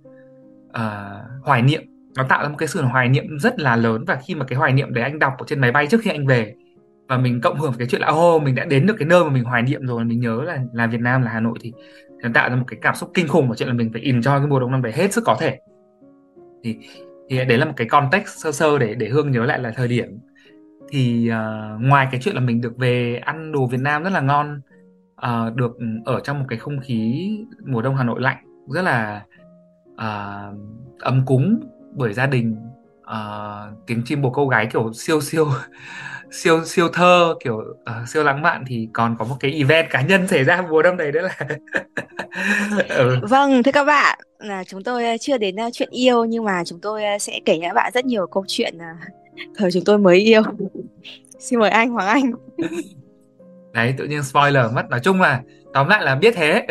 [0.69, 1.83] uh, hoài niệm.
[2.17, 4.05] Nó tạo ra một cái sự hoài niệm rất là lớn.
[4.07, 6.11] Và khi mà cái hoài niệm đấy anh đọc ở trên máy bay trước khi
[6.11, 6.55] anh về
[7.09, 9.25] và mình cộng hưởng cái chuyện là ô oh, mình đã đến được cái nơi
[9.25, 11.73] mà mình hoài niệm rồi mình nhớ là là Việt Nam là Hà Nội thì
[12.23, 14.39] nó tạo ra một cái cảm xúc kinh khủng và chuyện là mình phải enjoy
[14.39, 15.59] cái mùa đông năm đấy hết sức có thể.
[16.65, 16.79] Thì
[17.29, 19.89] thì đấy là một cái context sơ sơ để để hương nhớ lại là thời
[19.89, 20.19] điểm.
[20.91, 24.21] Thì uh, ngoài cái chuyện là mình được về ăn đồ Việt Nam rất là
[24.21, 24.61] ngon
[25.27, 27.31] uh, được ở trong một cái không khí
[27.67, 29.25] mùa đông Hà Nội lạnh rất là
[29.93, 30.59] uh,
[30.99, 31.61] ấm cúng
[31.95, 32.57] bởi gia đình
[33.01, 35.49] uh, tiếng chim bồ câu gái kiểu siêu siêu
[36.31, 40.03] siêu siêu thơ kiểu uh, siêu lãng mạn thì còn có một cái event cá
[40.03, 41.39] nhân xảy ra mùa đông này đó là
[42.89, 43.19] ừ.
[43.23, 46.81] vâng thưa các bạn là chúng tôi chưa đến uh, chuyện yêu nhưng mà chúng
[46.81, 49.13] tôi uh, sẽ kể cho các bạn rất nhiều câu chuyện uh,
[49.57, 50.43] thời chúng tôi mới yêu.
[51.39, 52.33] Xin mời anh Hoàng Anh.
[53.73, 54.91] Đấy tự nhiên spoiler mất.
[54.91, 56.67] Nói chung là tóm lại là biết thế.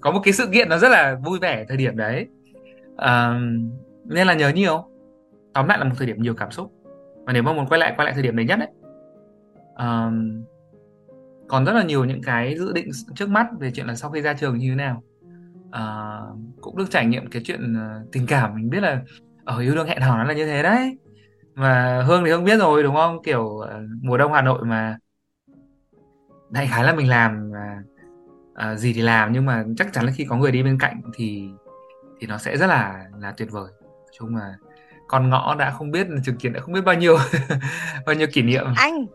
[0.00, 2.26] Có một cái sự kiện nó rất là vui vẻ thời điểm đấy.
[2.96, 3.40] À,
[4.04, 4.84] nên là nhớ nhiều.
[5.54, 6.72] Tóm lại là một thời điểm nhiều cảm xúc
[7.26, 8.68] và nếu mà muốn quay lại quay lại thời điểm đấy nhất đấy
[9.76, 10.44] um,
[11.48, 14.20] còn rất là nhiều những cái dự định trước mắt về chuyện là sau khi
[14.20, 15.02] ra trường như thế nào.
[15.68, 19.02] Uh, cũng được trải nghiệm cái chuyện ờ, tình cảm mình biết là
[19.44, 20.98] ở yêu đương hẹn hò nó là như thế đấy.
[21.54, 23.22] Mà hương thì hương biết rồi đúng không?
[23.22, 23.68] Kiểu uh,
[24.02, 24.98] mùa đông hà nội mà
[26.50, 27.50] đại khái là mình làm
[28.72, 31.00] uh, gì thì làm nhưng mà chắc chắn là khi có người đi bên cạnh
[31.14, 31.48] thì
[32.20, 33.72] thì nó sẽ rất là là tuyệt vời.
[33.82, 34.54] Nói chung là
[35.08, 37.16] con ngõ đã không biết chứng kiến đã không biết bao nhiêu
[38.06, 38.64] bao nhiêu kỷ niệm.
[38.76, 39.06] Anh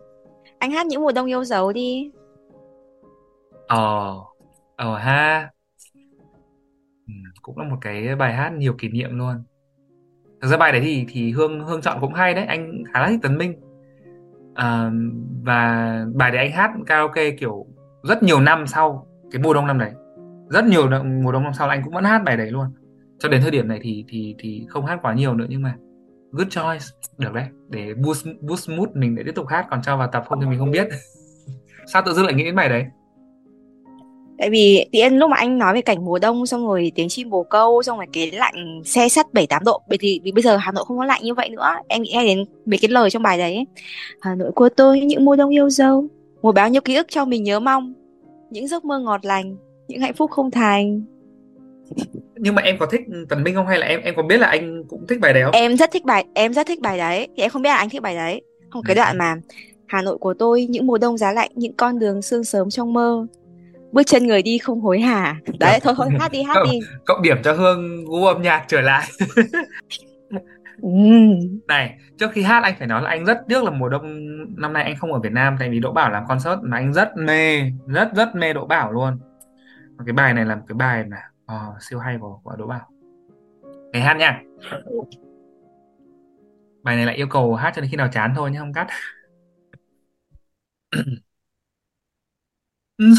[0.59, 2.11] anh hát những mùa đông yêu dấu đi.
[3.67, 4.15] Ờ
[4.75, 5.49] ờ ha.
[7.07, 9.43] Ừ, cũng là một cái bài hát nhiều kỷ niệm luôn.
[10.41, 13.07] Thực ra bài đấy thì thì hương hương chọn cũng hay đấy anh khá là
[13.07, 13.59] thích tấn minh.
[14.55, 14.91] À,
[15.43, 17.65] và bài đấy anh hát karaoke kiểu
[18.03, 19.91] rất nhiều năm sau cái mùa đông năm đấy.
[20.49, 20.89] Rất nhiều
[21.23, 22.67] mùa đông năm sau anh cũng vẫn hát bài đấy luôn
[23.19, 25.75] cho đến thời điểm này thì thì thì không hát quá nhiều nữa, nhưng mà
[26.31, 26.85] good choice,
[27.17, 27.45] được đấy.
[27.69, 30.47] Để boost boost mood mình để tiếp tục hát, còn cho vào tập không thì
[30.47, 30.87] mình không biết.
[31.93, 32.85] Sao tự dưng lại nghĩ đến bài đấy?
[34.39, 37.29] Tại vì tự lúc mà anh nói về cảnh mùa đông, xong rồi tiếng chim
[37.29, 39.81] bồ câu, xong rồi cái lạnh xe sắt bảy tám độ.
[39.89, 41.75] Bởi thì vì bây giờ Hà Nội không có lạnh như vậy nữa.
[41.87, 43.65] Em nghĩ ngay đến mấy cái lời trong bài đấy.
[44.21, 46.07] Hà Nội của tôi, những mùa đông yêu dấu.
[46.41, 47.93] Mùa bao nhiêu ký ức cho mình nhớ mong.
[48.49, 51.01] Những giấc mơ ngọt lành, những hạnh phúc không thành
[52.39, 53.67] nhưng mà em có thích Tần Minh không?
[53.67, 55.51] Hay là em em có biết là anh cũng thích bài đấy không?
[55.51, 57.27] Em rất thích bài em rất thích bài đấy.
[57.37, 58.41] Thì em không biết là anh thích bài đấy.
[58.69, 59.35] Không cái đoạn mà
[59.87, 62.93] Hà Nội của tôi những mùa đông giá lạnh những con đường sương sớm trong
[62.93, 63.25] mơ.
[63.91, 65.35] Bước chân người đi không hối hả?
[65.59, 66.79] Đấy thôi thôi hát đi hát cộng, đi.
[67.05, 69.07] cộng điểm cho hương gu âm nhạc trở lại.
[70.81, 70.89] Ừ.
[71.67, 74.19] này trước khi hát anh phải nói là anh rất tiếc là mùa đông
[74.61, 76.93] năm nay anh không ở Việt Nam tại vì Đỗ Bảo làm concert mà anh
[76.93, 79.19] rất mê rất rất mê Đỗ Bảo luôn.
[79.97, 81.17] Và cái bài này là một cái bài mà
[81.49, 82.89] à, siêu hay của của Đỗ Bảo.
[83.93, 84.43] Để hát nha.
[86.83, 88.87] Bài này lại yêu cầu hát cho đến khi nào chán thôi nhé không cắt.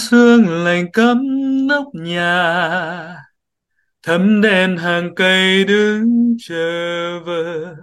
[0.01, 1.19] Sương lạnh cấm
[1.67, 3.17] nóc nhà
[4.03, 7.77] thấm đèn hàng cây đứng chờ vờ.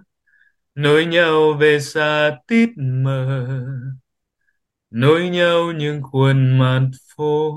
[0.75, 3.47] Nối nhau về xa tít mờ
[4.91, 7.53] nối nhau những khuôn mặt phố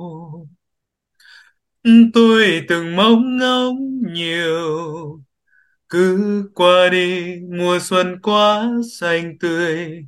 [2.14, 3.76] tôi từng mong ngóng
[4.12, 5.22] nhiều.
[5.88, 10.04] Cứ qua đi, mùa xuân quá xanh tươi.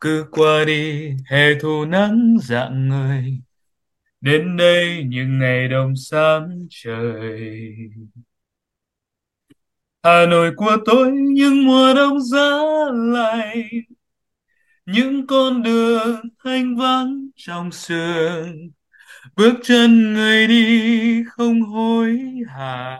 [0.00, 3.40] Cứ qua đi, hè thu nắng dạng người
[4.20, 7.72] đến đây những ngày đông xám trời.
[10.02, 12.58] Hà Nội của tôi những mùa đông giá
[12.92, 13.68] lạnh.
[14.86, 18.70] Những con đường thanh vắng trong sương
[19.36, 22.98] bước chân người đi không hối hả,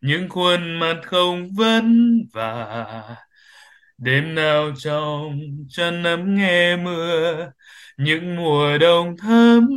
[0.00, 2.86] những khuôn mặt không vấn vả.
[3.98, 7.50] Đêm nào trong chân ấm nghe mưa,
[7.96, 9.68] những mùa đông thấm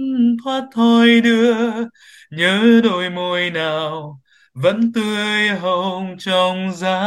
[0.44, 1.56] thoát thôi đưa.
[2.32, 4.20] Nhớ đôi môi nào
[4.54, 7.00] vẫn tươi hồng trong giá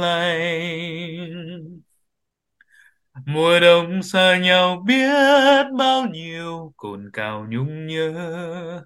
[0.00, 1.80] lạnh
[3.26, 8.82] mùa đông xa nhau biết bao nhiêu, cồn cào nhung nhớ.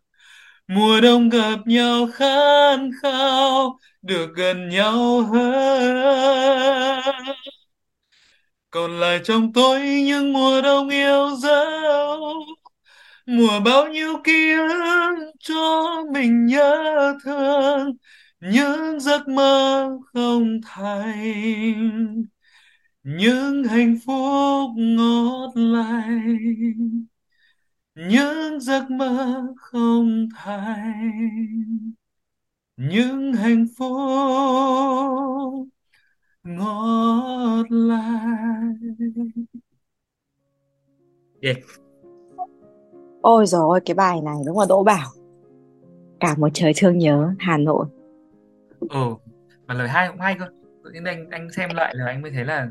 [0.68, 7.14] Mùa đông gặp nhau khát khao, được gần nhau hơn.
[8.70, 12.44] Còn lại trong tôi những mùa đông yêu dấu,
[13.26, 17.92] mùa bao nhiêu ký ức cho mình nhớ thương.
[18.40, 22.24] Những giấc mơ không thành
[23.04, 27.04] những hạnh phúc ngọt lành
[27.94, 31.92] những giấc mơ không thành.
[32.76, 33.88] Những hạnh phúc
[36.42, 38.78] ngọt lành.
[41.42, 41.56] Yeah.
[43.22, 45.10] Ôi rồi cái bài này đúng là Đỗ Bảo.
[46.20, 47.86] Cả một trời thương nhớ Hà Nội.
[48.80, 49.14] Ừ
[49.66, 50.46] mà lời hay cũng hay cơ
[50.94, 52.68] nhiên anh anh xem lại là anh mới thấy là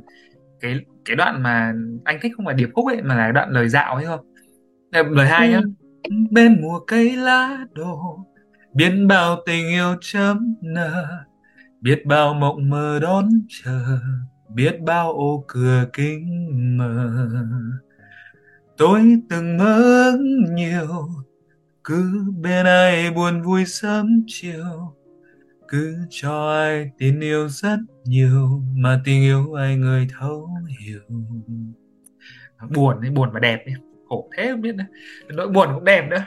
[0.59, 3.69] cái cái đoạn mà anh thích không phải điệp khúc ấy mà là đoạn lời
[3.69, 4.33] dạo ấy không?
[4.91, 5.61] Lời hai nhá.
[6.03, 6.15] Ừ.
[6.31, 8.19] bên mùa cây lá đổ
[8.73, 11.07] biết bao tình yêu chấm nở
[11.81, 13.99] biết bao mộng mơ đón chờ
[14.49, 16.27] biết bao ô cửa kính
[16.77, 17.27] mờ
[18.77, 20.17] tôi từng mơ ước
[20.49, 21.07] nhiều
[21.83, 24.95] cứ bên ai buồn vui sớm chiều
[25.73, 30.99] cứ cho ai tin yêu rất nhiều mà tình yêu ai người thấu hiểu.
[32.75, 33.73] Buồn ấy buồn và đẹp ấy
[34.09, 34.83] khổ thế không biết nữa.
[35.27, 36.25] Nỗi buồn cũng đẹp nữa.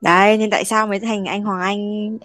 [0.00, 2.18] Đấy, nên tại sao mới thành anh Hoàng Anh?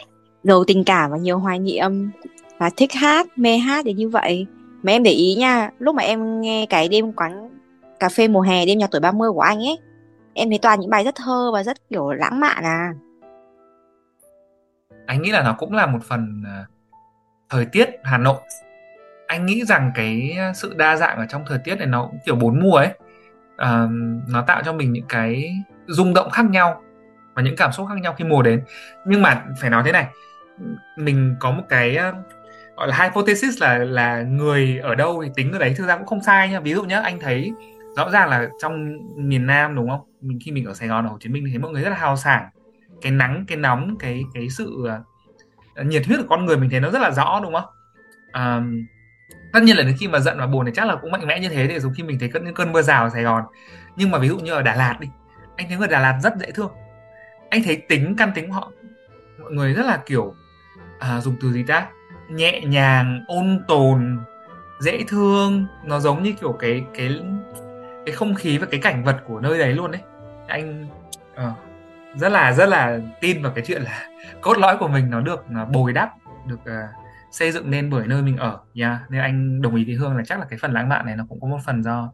[0.43, 2.11] Giàu tình cảm và nhiều hoài niệm
[2.57, 4.47] và thích hát, mê hát đến như vậy.
[4.83, 7.49] Mà em để ý nha, lúc mà em nghe cái đêm quán
[7.99, 9.77] cà phê mùa hè đêm nhạc tuổi 30 của anh ấy,
[10.33, 12.93] em thấy toàn những bài rất thơ và rất kiểu lãng mạn à.
[15.05, 16.65] Anh nghĩ là nó cũng là một phần à,
[17.49, 18.41] thời tiết Hà Nội.
[19.27, 22.19] Anh nghĩ rằng cái à, sự đa dạng ở trong thời tiết này nó cũng
[22.25, 22.89] kiểu bốn mùa ấy.
[23.57, 23.87] à,
[24.29, 25.55] nó tạo cho mình những cái
[25.87, 26.81] rung động khác nhau
[27.33, 28.63] và những cảm xúc khác nhau khi mùa đến
[29.05, 30.07] nhưng mà phải nói thế này
[30.97, 32.13] mình có một cái ờ,
[32.75, 36.05] gọi là hypothesis là là người ở đâu thì tính ở đấy thực ra cũng
[36.05, 36.59] không sai nha.
[36.59, 37.51] Ví dụ nhé anh thấy
[37.97, 40.01] rõ ràng là trong miền Nam đúng không?
[40.21, 41.89] Mình khi mình ở Sài Gòn ở Hồ Chí Minh thì thấy mọi người rất
[41.89, 42.49] là hào sảng.
[43.01, 44.87] Cái nắng cái nóng cái cái sự
[45.81, 47.69] uh, nhiệt huyết của con người mình thấy nó rất là rõ đúng không?
[48.29, 48.87] Uh,
[49.53, 51.39] tất nhiên là đến khi mà giận và buồn thì chắc là cũng mạnh mẽ
[51.39, 53.43] như thế thì giống khi mình thấy những cơn mưa rào ở Sài Gòn.
[53.95, 55.07] Nhưng mà ví dụ như ở Đà Lạt đi
[55.57, 56.71] anh thấy người Đà Lạt rất dễ thương.
[57.49, 58.71] Anh thấy tính căn tính của họ
[59.41, 60.35] mọi người rất là kiểu
[61.01, 61.87] à, dùng từ gì ta?
[62.29, 64.19] Nhẹ nhàng ôn tồn
[64.79, 65.65] dễ thương.
[65.85, 67.21] Nó giống như kiểu cái cái
[68.05, 70.01] cái không khí và cái cảnh vật của nơi đấy luôn đấy
[70.47, 70.87] anh
[71.33, 71.57] uh,
[72.15, 74.09] rất là rất là tin vào cái chuyện là
[74.41, 76.09] cốt lõi của mình nó được uh, bồi đắp
[76.47, 76.89] được uh,
[77.31, 79.11] xây dựng nên bởi nơi mình ở nha yeah.
[79.11, 81.25] nên anh đồng ý với hương là chắc là cái phần lãng mạn này nó
[81.29, 82.11] cũng có một phần do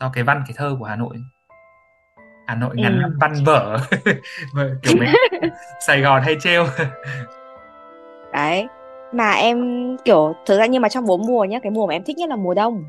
[0.00, 1.16] do cái văn cái thơ của hà nội.
[2.46, 3.16] Hà Nội ngắn ừ.
[3.20, 3.78] văn vở.
[4.82, 5.08] Kiểu mấy
[5.86, 6.66] Sài Gòn hay trêu
[8.36, 8.66] đấy.
[9.12, 12.02] Mà em kiểu thực ra nhưng mà trong bốn mùa nhá cái mùa mà em
[12.04, 12.84] thích nhất là mùa đông.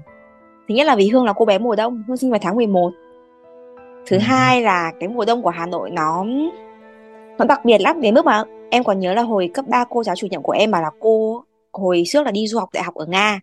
[0.70, 2.92] Thứ nhất là vì hương là cô bé mùa đông hương sinh vào tháng 11
[4.08, 4.22] thứ ừ.
[4.22, 6.26] hai là cái mùa đông của hà nội nó
[7.38, 8.02] nó đặc biệt lắm.
[8.02, 10.52] Đến mức mà em còn nhớ là hồi cấp 3 cô giáo chủ nhiệm của
[10.52, 13.40] em bảo là cô hồi trước là đi du học đại học ở nga.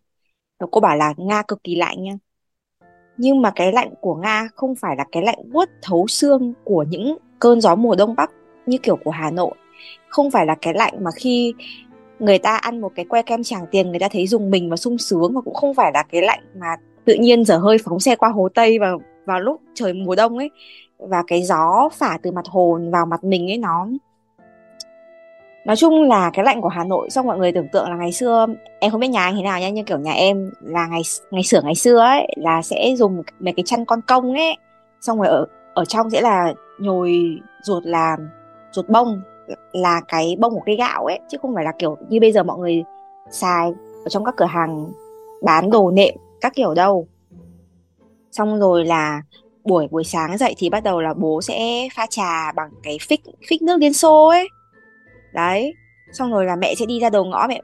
[0.61, 2.13] Và cô bảo là nga cực kỳ lạnh nha.
[3.17, 6.85] Nhưng mà cái lạnh của nga không phải là cái lạnh buốt thấu xương của
[6.89, 8.31] những cơn gió mùa đông bắc
[8.67, 9.55] như kiểu của hà nội.
[10.09, 11.55] Không phải là cái lạnh mà khi
[12.19, 14.77] người ta ăn một cái que kem tràng tiền, người ta thấy dùng mình và
[14.77, 18.01] sung sướng và cũng không phải là cái lạnh mà tự nhiên dở hơi phóng
[18.01, 20.51] xe qua hồ tây vào vào lúc trời mùa đông ấy.
[20.99, 23.87] Và cái gió phả từ mặt hồ vào mặt mình ấy, nó,
[25.67, 28.13] nói chung là cái lạnh của Hà Nội, xong mọi người tưởng tượng là ngày
[28.13, 28.47] xưa,
[28.81, 31.43] em không biết nhà anh thế nào nha, nhưng kiểu nhà em là ngày ngày
[31.43, 34.57] xưa ngày xưa ấy, là sẽ dùng mấy cái chăn con công ấy.
[35.01, 38.17] Xong rồi ở ở trong sẽ là nhồi ruột là,
[38.73, 39.23] ruột bông
[39.73, 42.43] là cái bông của cây gạo ấy, chứ không phải là kiểu như bây giờ
[42.43, 42.85] mọi người
[43.31, 43.73] xài
[44.05, 44.93] ở trong các cửa hàng
[45.43, 47.07] bán đồ nệm các kiểu đâu.
[48.33, 49.23] Xong rồi là
[49.65, 53.21] buổi buổi sáng dậy thì bắt đầu là bố sẽ pha trà bằng cái phích
[53.49, 54.49] phích nước liên xô ấy.
[55.33, 55.75] Đấy,
[56.13, 57.61] xong rồi là mẹ sẽ đi ra đầu ngõ, mẹ,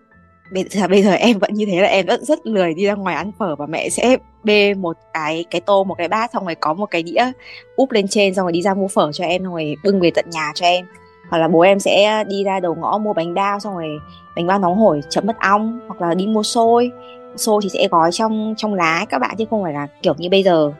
[0.52, 2.94] bây giờ bây giờ em vẫn như thế là em vẫn rất lười đi ra
[2.94, 6.44] ngoài ăn phở và mẹ sẽ bê một cái cái tô, một cái bát, xong
[6.44, 7.32] rồi có một cái đĩa
[7.76, 10.10] úp lên trên, xong rồi đi ra mua phở cho em, xong rồi bưng về
[10.14, 10.86] tận nhà cho em
[11.30, 13.88] hoặc là bố em sẽ đi ra đầu ngõ mua bánh bao xong rồi
[14.36, 16.90] bánh bao nóng hổi chấm mật ong, hoặc là đi mua xôi.
[17.36, 20.28] Xôi thì sẽ gói trong trong lá các bạn, chứ không phải là kiểu như
[20.30, 20.72] bây giờ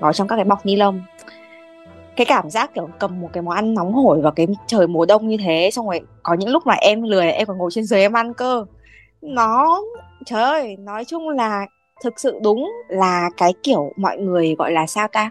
[0.00, 1.02] gói trong các cái bọc ni lông.
[2.16, 5.06] Cái cảm giác kiểu cầm một cái món ăn nóng hổi vào cái trời mùa
[5.06, 7.84] đông như thế, xong rồi có những lúc mà em lười, em còn ngồi trên
[7.84, 8.64] dưới em ăn cơ.
[9.22, 9.80] Nó,
[10.26, 11.66] trời ơi, nói chung là
[12.04, 15.30] thực sự đúng là cái kiểu mọi người, gọi là sao ta,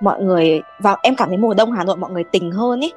[0.00, 2.92] mọi người và em cảm thấy mùa đông Hà Nội mọi người tình hơn ấy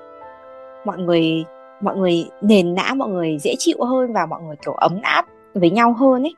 [0.85, 1.45] mọi người
[1.81, 5.25] mọi người nền nã mọi người dễ chịu hơn và mọi người kiểu ấm áp
[5.53, 6.35] với nhau hơn ấy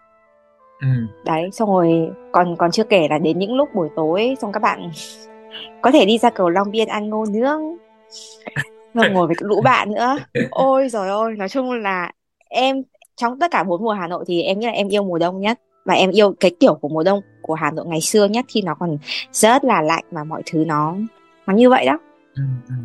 [0.82, 0.88] ừ.
[1.26, 4.62] đấy xong rồi còn còn chưa kể là đến những lúc buổi tối xong các
[4.62, 4.92] bạn
[5.82, 7.62] có thể đi ra cầu Long Biên ăn ngô nướng
[8.94, 10.18] rồi ngồi với lũ bạn nữa
[10.52, 12.12] ôi rồi ôi nói chung là
[12.50, 12.84] em
[13.16, 15.42] trong tất cả bốn mùa Hà Nội thì em nghĩ là em yêu mùa đông
[15.42, 18.46] nhất và em yêu cái kiểu của mùa đông của Hà Nội ngày xưa nhất
[18.48, 18.98] khi nó còn
[19.32, 20.96] rất là lạnh mà mọi thứ nó
[21.48, 22.00] nó như vậy đó
[22.36, 22.76] ừ, ừ.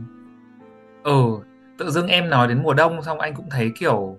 [1.02, 1.51] ừ
[1.82, 4.18] tự dưng em nói đến mùa đông xong anh cũng thấy kiểu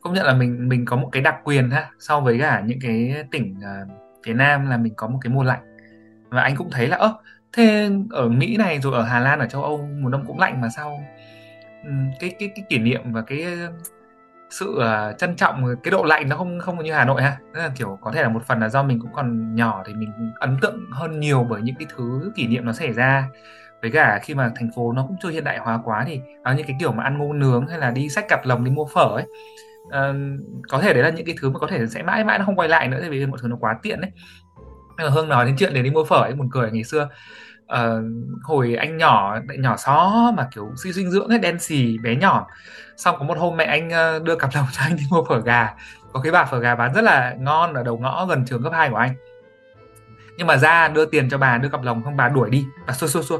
[0.00, 2.78] công nhận là mình mình có một cái đặc quyền ha so với cả những
[2.82, 3.88] cái tỉnh uh,
[4.26, 5.78] phía Nam là mình có một cái mùa lạnh.
[6.28, 7.14] Và anh cũng thấy là ơ
[7.52, 10.60] thế ở Mỹ này rồi ở Hà Lan ở châu Âu mùa đông cũng lạnh
[10.60, 11.00] mà sao
[12.20, 13.46] cái cái cái kỷ niệm và cái
[14.50, 17.36] sự uh, trân trọng cái độ lạnh nó không không như Hà Nội ha.
[17.54, 20.32] Là kiểu có thể là một phần là do mình cũng còn nhỏ thì mình
[20.40, 23.28] ấn tượng hơn nhiều bởi những cái thứ kỷ niệm nó xảy ra
[23.82, 26.52] với cả khi mà thành phố nó cũng chưa hiện đại hóa quá thì có
[26.52, 28.86] những cái kiểu mà ăn ngô nướng hay là đi sách cặp lồng đi mua
[28.86, 29.24] phở ấy
[29.86, 30.16] uh,
[30.68, 32.56] có thể đấy là những cái thứ mà có thể sẽ mãi mãi nó không
[32.56, 34.10] quay lại nữa vì mọi thứ nó quá tiện đấy
[34.98, 37.08] nhưng mà hương nói đến chuyện để đi mua phở ấy buồn cười ngày xưa
[37.72, 38.04] uh,
[38.42, 42.46] hồi anh nhỏ nhỏ xó mà kiểu suy dinh dưỡng ấy đen xì bé nhỏ.
[42.96, 45.40] Xong có một hôm mẹ anh uh, đưa cặp lồng cho anh đi mua phở
[45.40, 45.74] gà.
[46.12, 48.72] Có cái bà phở gà bán rất là ngon ở đầu ngõ gần trường cấp
[48.72, 49.14] 2 của anh.
[50.38, 52.66] Nhưng mà ra đưa tiền cho bà đưa cặp lồng không bà đuổi đi.
[52.86, 53.38] Bà xua xua xua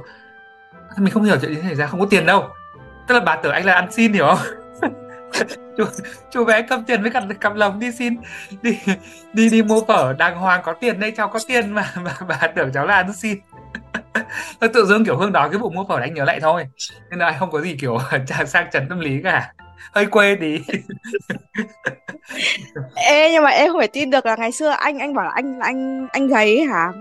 [0.97, 1.87] mình không hiểu chuyện gì xảy ra?
[1.87, 2.49] Không có tiền đâu.
[3.09, 4.39] Tức là bà tưởng anh là ăn xin hiểu không?
[5.77, 5.85] Chú,
[6.31, 8.17] chú bé cầm tiền với cặp cặp lồng đi xin
[8.63, 8.79] đi
[9.33, 10.13] đi đi mua phở.
[10.13, 13.13] Đàng hoàng có tiền đây cháu có tiền mà bà, bà tưởng cháu là ăn
[13.13, 13.39] xin.
[14.73, 16.67] Tự dưng kiểu hương đó cái vụ mua phở đánh nhớ lại thôi.
[17.11, 17.99] Nên là không có gì kiểu
[18.47, 19.53] sang trần tâm lý cả.
[19.93, 20.63] Hơi quê đi
[22.95, 25.31] Ê nhưng mà em không phải tin được là ngày xưa anh anh bảo là
[25.35, 26.93] anh anh anh gầy hả?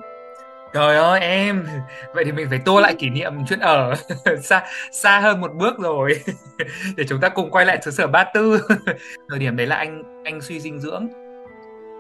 [0.74, 1.66] Trời ơi em,
[2.14, 3.94] vậy thì mình phải tua lại kỷ niệm chuyện ở
[4.44, 6.20] xa xa hơn một bước rồi.
[6.98, 8.62] Để chúng ta cùng quay lại xứ sở Ba Tư.
[9.30, 11.08] Thời điểm đấy là anh anh suy dinh dưỡng,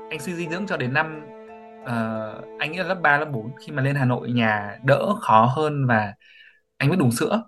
[0.09, 1.21] anh suy dinh dưỡng cho đến năm
[1.83, 5.15] uh, anh nghĩ là lớp 3, lớp 4 khi mà lên Hà Nội nhà đỡ
[5.21, 6.13] khó hơn và
[6.77, 7.43] anh mới đủ sữa.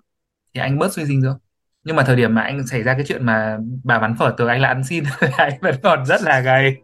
[0.54, 1.38] Thì anh bớt suy dinh dưỡng.
[1.84, 4.46] Nhưng mà thời điểm mà anh xảy ra cái chuyện mà bà bán phở từ
[4.46, 5.04] anh là ăn xin
[5.36, 6.76] anh vẫn còn rất là gầy.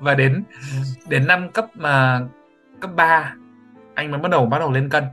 [0.00, 0.44] Và đến
[1.08, 2.20] đến năm cấp mà
[2.84, 3.34] cấp 3
[3.94, 5.04] anh mới bắt đầu bắt đầu lên cân.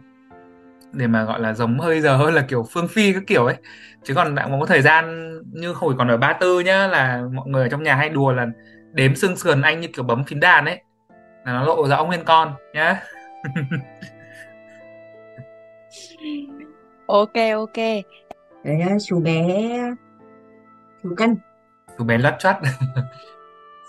[0.92, 3.56] Để mà gọi là giống hơi giờ hơn là kiểu phương phi cái kiểu ấy.
[4.04, 7.48] Chứ còn đã có thời gian như hồi còn ở ba tư nhá là mọi
[7.48, 8.48] người ở trong nhà hay đùa là
[8.94, 10.82] đếm xương sườn anh như kiểu bấm phím đàn ấy.
[11.46, 13.04] Là nó lộ rõ nguyên con nhá.
[17.08, 17.78] Ok ok.
[18.64, 19.44] Đấy chú bé
[21.04, 21.36] chú cân.
[21.98, 22.56] Chú bé lót chót.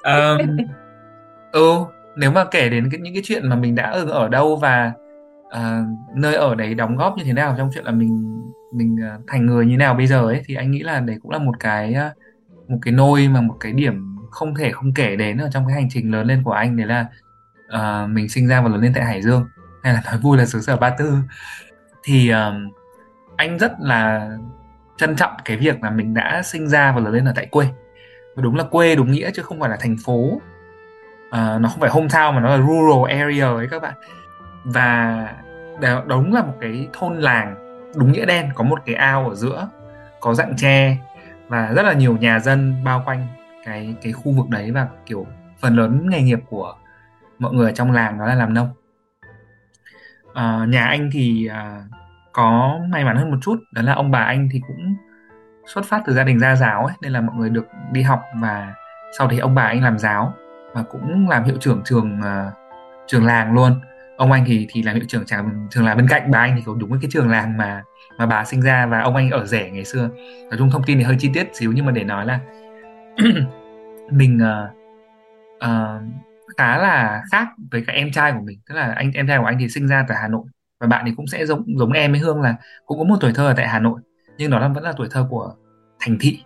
[0.05, 0.57] Um,
[1.53, 1.85] ừ
[2.16, 4.92] nếu mà kể đến cái, những cái chuyện mà mình đã ở, ở đâu và
[5.46, 8.42] uh, nơi ở đấy đóng góp như thế nào trong chuyện là mình
[8.75, 11.31] mình uh, thành người như nào bây giờ ấy thì anh nghĩ là đấy cũng
[11.31, 15.16] là một cái uh, một cái nôi mà một cái điểm không thể không kể
[15.16, 17.07] đến ở trong cái hành trình lớn lên của anh đấy là
[17.77, 19.46] uh, mình sinh ra và lớn lên tại Hải Dương
[19.83, 21.14] hay là nói vui là xứ sở Ba Tư.
[22.03, 22.72] Thì uh,
[23.37, 24.31] anh rất là
[24.96, 27.66] trân trọng cái việc là mình đã sinh ra và lớn lên ở tại quê.
[28.36, 30.41] Và đúng là quê đúng nghĩa chứ không phải là thành phố.
[31.33, 33.95] Ờ, nó không phải hometown mà nó là rural area ấy các bạn.
[34.64, 35.28] Và
[35.80, 37.55] đó đúng là một cái thôn làng
[37.97, 39.68] đúng nghĩa đen có một cái ao ở giữa
[40.20, 40.97] có dạng tre
[41.49, 43.26] và rất là nhiều nhà dân bao quanh
[43.64, 45.26] cái cái khu vực đấy và kiểu
[45.61, 46.74] phần lớn nghề nghiệp của
[47.39, 48.70] mọi người ở trong làng đó là làm nông.
[50.35, 51.85] À, nhà anh thì à,
[52.33, 54.95] có may mắn hơn một chút đó là ông bà anh thì cũng
[55.74, 58.22] xuất phát từ gia đình gia giáo ấy nên là mọi người được đi học
[58.35, 58.74] và
[59.18, 60.35] sau đấy ông bà anh làm giáo
[60.75, 62.53] và cũng làm hiệu trưởng trường uh,
[63.07, 63.81] trường làng luôn.
[64.16, 66.62] Ông anh thì thì làm hiệu trưởng trường trường làng bên cạnh bà anh thì
[66.66, 67.83] có đúng cái trường làng mà
[68.18, 70.09] mà bà sinh ra và ông anh ở rẻ ngày xưa.
[70.51, 72.41] Nói chung thông tin thì hơi chi tiết xíu nhưng mà để nói là
[74.11, 74.70] mình uh,
[75.64, 76.03] uh,
[76.57, 78.59] khá là khác với các em trai của mình.
[78.68, 80.45] Tức là anh em trai của anh thì sinh ra tại Hà Nội
[80.81, 82.55] và bạn thì cũng sẽ giống giống em với Hương là
[82.87, 84.01] cũng có một tuổi thơ ở tại Hà Nội
[84.39, 85.55] nhưng đó là vẫn là tuổi thơ của
[86.01, 86.41] thành thị.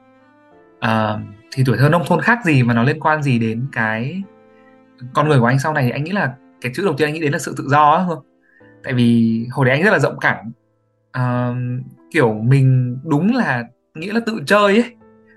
[0.78, 1.20] Uh,
[1.56, 4.22] thì tuổi thơ nông thôn khác gì mà nó liên quan gì đến cái
[5.14, 5.84] con người của anh sau này?
[5.84, 7.90] Thì anh nghĩ là cái chữ đầu tiên anh nghĩ đến là sự tự do
[7.90, 8.18] á không?
[8.84, 10.36] Tại vì hồi đấy anh rất là rộng cảm.
[11.12, 11.54] À,
[12.10, 14.94] kiểu mình đúng là nghĩa là tự chơi ấy.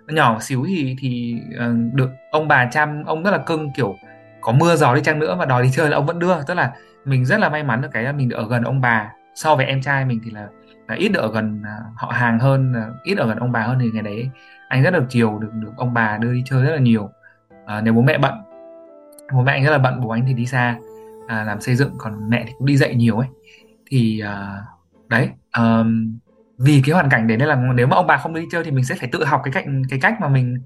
[0.07, 3.95] Nhỏ xíu thì thì uh, được ông bà chăm ông rất là cưng kiểu
[4.41, 6.43] có mưa gió đi chăng nữa mà đòi đi chơi là ông vẫn đưa.
[6.47, 6.72] Tức là
[7.05, 9.09] mình rất là may mắn được cái là mình được ở gần ông bà.
[9.36, 10.47] So với em trai mình thì là,
[10.88, 13.80] là ít được ở gần ờ, họ hàng hơn ít ở gần ông bà hơn
[13.82, 14.30] thì ngày đấy
[14.70, 17.09] anh rất được chiều được được ông bà đưa đi chơi rất là nhiều.
[17.65, 18.34] À, nếu bố mẹ bận
[19.34, 20.78] bố mẹ anh rất là bận bố anh thì đi xa
[21.28, 23.28] à, làm xây dựng còn mẹ thì cũng đi dạy nhiều ấy.
[23.88, 24.63] Thì à,
[25.07, 25.84] đấy à,
[26.57, 28.72] vì cái hoàn cảnh đấy nên là nếu mà ông bà không đi chơi thì
[28.72, 30.57] mình sẽ phải tự học cái cách cái cách mà mình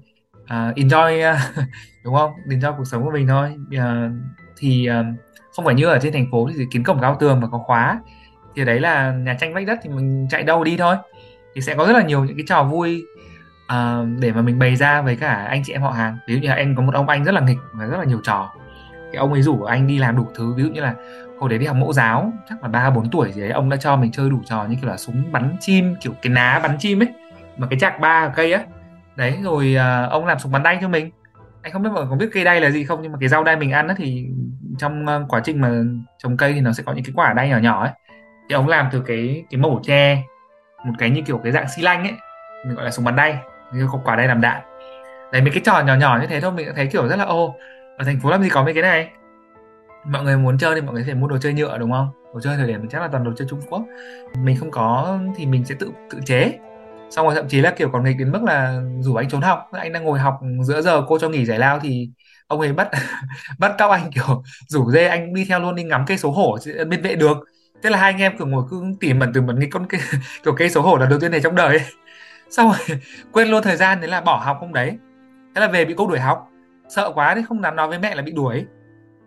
[0.42, 1.38] uh, enjoy uh,
[2.04, 2.32] đúng không?
[2.48, 3.56] Enjoy cuộc sống của mình thôi.
[3.76, 4.12] Uh,
[4.56, 5.06] thì uh,
[5.56, 8.00] không phải như ở trên thành phố thì kiến cổng cao tường mà có khóa
[8.56, 10.96] thì đấy là nhà tranh vách đất thì mình chạy đâu đi thôi.
[11.54, 13.04] Thì sẽ có rất là nhiều những cái trò vui
[13.72, 16.18] uh, để mà mình bày ra với cả anh chị em họ hàng.
[16.26, 18.04] Ví dụ như là anh có một ông anh rất là nghịch và rất là
[18.04, 18.52] nhiều trò.
[19.12, 20.54] Cái ông ấy rủ anh đi làm đủ thứ.
[20.54, 20.94] Ví dụ như là
[21.40, 23.76] hồi đấy đi học mẫu giáo chắc là ba bốn tuổi gì đấy ông đã
[23.76, 26.78] cho mình chơi đủ trò như kiểu là súng bắn chim kiểu cái ná bắn
[26.78, 27.08] chim ấy
[27.56, 28.62] mà cái chạc ba cây á.
[29.16, 31.10] Đấy rồi uh, ông làm súng bắn đay cho mình.
[31.62, 33.28] Anh không biết mọi người có biết cây đay là gì không nhưng mà cái
[33.28, 34.26] rau đay mình ăn á thì
[34.78, 35.70] trong uh, quá trình mà
[36.18, 37.90] trồng cây thì nó sẽ có những cái quả đay nhỏ nhỏ ấy.
[38.48, 40.22] Thì ông làm từ cái cái mẩu tre
[40.84, 42.12] một cái như kiểu cái dạng xi lanh ấy
[42.66, 43.38] mình gọi là súng bắn đay
[44.04, 44.62] quả đây làm đạn.
[45.32, 47.54] Đấy mấy cái trò nhỏ nhỏ như thế thôi mình thấy kiểu rất là ô
[47.98, 49.08] ở thành phố làm gì có mấy cái này.
[50.06, 52.08] Mọi người muốn chơi thì mọi người sẽ mua đồ chơi nhựa đúng không?
[52.34, 53.82] Đồ chơi thời điểm mình chắc là toàn đồ chơi Trung Quốc.
[54.38, 56.58] Mình không có thì mình sẽ tự tự chế.
[57.10, 59.68] Xong rồi thậm chí là kiểu còn nghịch đến mức là rủ anh trốn học.
[59.72, 62.08] Anh đang ngồi học giữa giờ cô cho nghỉ giải lao thì
[62.46, 62.88] ông ấy bắt
[63.58, 66.58] bắt cóc anh kiểu rủ dê anh đi theo luôn đi ngắm cây số hổ
[66.78, 67.36] ờ, bên vệ được.
[67.82, 70.00] Thế là hai anh em cứ ngồi cứ tỉ mẩn từ mẩn nghịch con cây,
[70.44, 71.78] kiểu cây số hổ là đầu tiên này trong đời.
[71.78, 71.86] ấy
[72.56, 72.98] xong rồi
[73.32, 74.98] quên luôn thời gian thế là bỏ học hôm đấy.
[75.54, 76.50] Thế là về bị cô đuổi học.
[76.88, 78.66] Sợ quá thì không dám nói với mẹ là bị đuổi.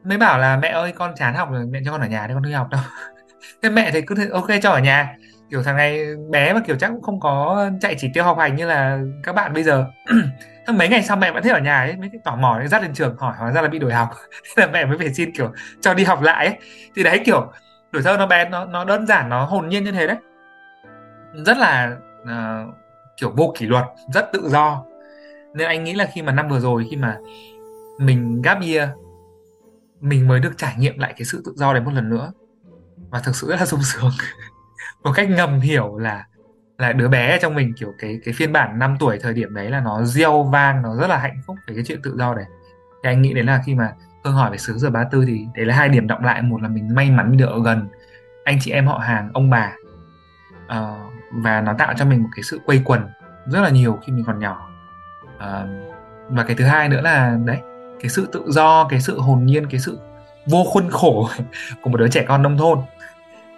[0.04, 2.34] Mới bảo là mẹ ơi con chán học rồi mẹ cho con ở nhà để
[2.34, 2.82] con đi học đâu.
[3.62, 5.16] Thế mẹ thì cứ thế, ok cho ở nhà.
[5.50, 8.56] Kiểu thằng này bé mà kiểu chắc cũng không có chạy chỉ tiêu học hành
[8.56, 9.86] như là các bạn bây giờ.
[10.74, 12.94] Mấy ngày sau mẹ vẫn thấy ở nhà ấy mới tỏ tò mò dắt lên
[12.94, 14.10] trường hỏi hóa ra là bị đuổi học.
[14.44, 15.52] Thế là mẹ mới phải xin kiểu
[15.82, 16.58] cho đi học lại ấy.
[16.96, 17.52] Thì đấy kiểu
[17.92, 20.18] tuổi thơ nó bé nó nó đơn giản nó hồn nhiên như thế đấy.
[21.46, 22.76] Rất là uh,
[23.18, 24.84] kiểu vô kỷ luật rất tự do.
[25.54, 27.18] Nên anh nghĩ là khi mà năm vừa rồi khi mà
[28.00, 28.90] mình gap year
[30.02, 32.32] mình mới được trải nghiệm lại cái sự tự do đấy một lần nữa.
[33.10, 34.12] Và thực sự rất là sung sướng.
[35.04, 36.26] Một cách ngầm hiểu là
[36.78, 39.70] là đứa bé trong mình kiểu cái cái phiên bản 5 tuổi thời điểm đấy
[39.70, 42.46] là nó gieo vang nó rất là hạnh phúc về cái chuyện tự do đấy.
[43.04, 43.94] Thì anh nghĩ đấy là khi mà
[44.24, 46.42] Hương hỏi về xứ giờ 34 thì đấy là hai điểm động lại.
[46.42, 47.88] Một là mình may mắn được ở gần
[48.44, 49.76] anh chị em họ hàng ông bà.
[50.66, 53.02] Uh, và nó tạo cho mình một cái sự quây quần
[53.46, 54.70] rất là nhiều khi mình còn nhỏ.
[55.38, 55.66] À,
[56.30, 57.58] và cái thứ hai nữa là đấy
[58.00, 60.00] cái sự tự do cái sự hồn nhiên cái sự
[60.46, 61.30] vô khuôn khổ
[61.82, 62.80] của một đứa trẻ con nông thôn.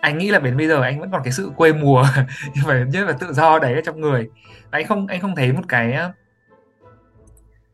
[0.02, 2.06] Anh nghĩ là đến bây giờ anh vẫn còn cái sự quê mùa
[2.56, 4.30] nhưng mà nhất là tự do đấy ở trong người.
[4.70, 5.98] Anh không anh không thấy một cái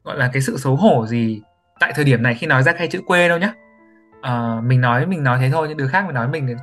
[0.04, 1.42] gọi là cái sự xấu hổ gì
[1.80, 3.54] tại thời điểm này khi nói ra cái chữ quê đâu nhá.
[4.22, 6.56] À, mình nói mình nói thế thôi nhưng đứa khác mình nói mình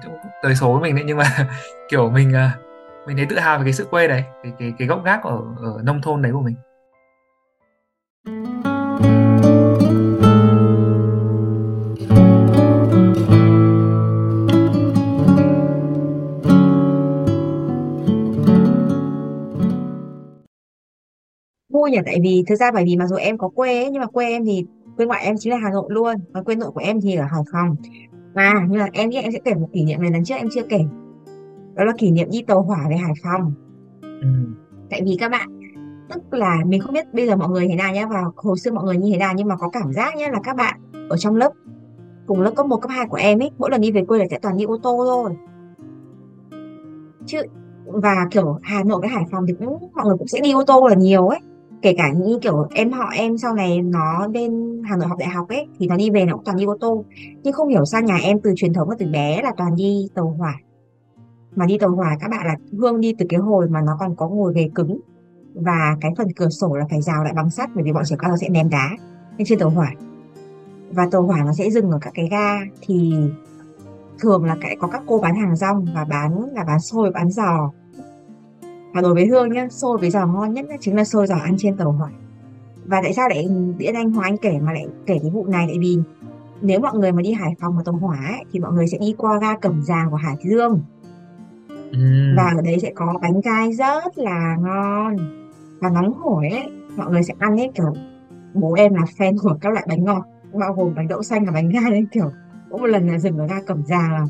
[0.43, 1.25] tới số với mình đấy nhưng mà
[1.91, 2.53] kiểu mình à,
[3.07, 5.41] mình thấy tự hào về cái sự quê đấy cái cái cái gốc gác ở
[5.57, 6.55] ở nông thôn đấy của mình.
[21.73, 24.01] Vui nhỉ tại vì thực ra bởi vì mặc dù em có quê ấy, nhưng
[24.01, 24.65] mà quê em thì
[24.97, 27.25] quê ngoại em chính là Hà Nội luôn và quê nội của em thì ở
[27.25, 27.77] Hải Phòng.
[28.35, 30.49] Và như là em nghĩ em sẽ kể một kỷ niệm này lần trước em
[30.55, 30.81] chưa kể
[31.75, 33.53] đó là kỷ niệm đi tàu hỏa về Hải Phòng.
[34.03, 34.29] Ừ.
[34.91, 35.49] tại vì các bạn
[36.09, 38.71] tức là mình không biết bây giờ mọi người thế nào nhé và hồi xưa
[38.71, 41.17] mọi người như thế nào nhưng mà có cảm giác nhé là các bạn ở
[41.17, 41.53] trong lớp
[42.27, 44.25] cùng lớp cấp 1, cấp 2 của em ấy mỗi lần đi về quê là
[44.31, 45.37] sẽ toàn đi ô tô thôi.
[47.27, 47.39] Chứ
[47.85, 50.65] và kiểu Hà Nội với Hải Phòng thì cũng mọi người cũng sẽ đi ô
[50.65, 51.39] tô là nhiều ấy.
[51.83, 55.29] Kể cả như kiểu em họ em sau này nó lên Hà Nội học đại
[55.29, 57.05] học ấy thì nó đi về nó cũng toàn đi ô tô.
[57.43, 60.35] Nhưng không hiểu sao nhà em từ truyền thống từ bé là toàn đi tàu
[60.39, 60.55] hỏa
[61.57, 64.17] mà đi tàu hỏa các bạn là Hương đi từ cái hồi mà nó còn
[64.17, 65.01] có ngồi ghế cứng.
[65.55, 68.17] Và cái phần cửa sổ là phải rào lại bằng sắt bởi vì bọn trẻ
[68.19, 68.91] con nó sẽ ném đá
[69.39, 69.93] lên trên tàu hỏa.
[70.91, 73.15] Và tàu hỏa nó sẽ dừng ở các cái ga thì
[74.19, 77.31] thường là cái có các cô bán hàng rong và bán là bán xôi bán
[77.31, 77.71] giò.
[78.95, 81.55] Và đối với Hương nhá xôi với giò ngon nhất chính là xôi giò ăn
[81.59, 82.11] trên tàu hỏa.
[82.87, 83.49] Và tại sao lại
[83.79, 85.67] Diễn Anh Hoàng Anh kể mà lại kể cái vụ này?
[85.69, 85.99] Tại vì
[86.61, 88.99] nếu mọi người mà đi Hải Phòng mà tàu hỏa ấy, thì mọi người sẽ
[88.99, 90.81] đi qua ga Cẩm Giàng của Hải Dương.
[92.37, 95.17] Và ở đấy sẽ có bánh gai rất là ngon
[95.81, 96.71] và nóng hổi ấy.
[96.97, 97.93] Mọi người sẽ ăn ấy kiểu
[98.55, 100.23] bố em là fan của các loại bánh ngọt
[100.53, 102.31] bao gồm bánh đậu xanh và bánh gai ấy kiểu
[102.71, 104.27] mỗi một lần là dừng ở ga Cẩm Giàng là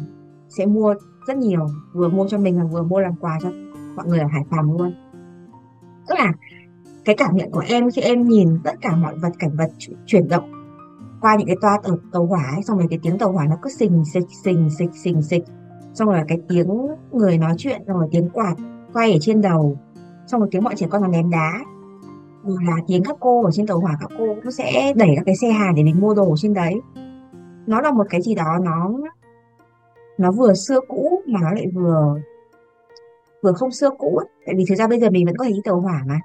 [0.49, 0.95] sẽ mua
[1.27, 3.49] rất nhiều vừa mua cho mình và vừa mua làm quà cho
[3.97, 4.95] mọi người ở Hải Phòng luôn.
[6.09, 6.33] Tức là
[7.05, 9.95] cái cảm nhận của em khi em nhìn tất cả mọi vật cảnh vật chu-
[10.07, 10.53] chuyển động
[11.21, 13.57] qua những cái toa tàu, tàu hỏa ấy, xong rồi cái tiếng tàu hỏa nó
[13.63, 15.45] cứ xình xịch xình xịch xình xịch
[15.95, 16.69] xong rồi là cái tiếng
[17.13, 18.55] người nói chuyện, xong rồi tiếng quạt
[18.93, 19.77] quay ở trên đầu.
[20.27, 21.53] Xong rồi tiếng bọn trẻ con nó ném đá.
[22.45, 25.23] Rồi là tiếng các cô ở trên tàu hỏa các cô cũng sẽ đẩy các
[25.27, 26.81] cái xe hàng để mình mua đồ trên đấy.
[27.67, 28.91] Nó là một cái gì đó nó
[30.19, 32.17] nó vừa xưa cũ mà nó lại vừa
[33.43, 34.29] vừa không xưa cũ ấy.
[34.47, 36.21] tại vì thực ra bây giờ mình vẫn có thể đi tàu hỏa mà.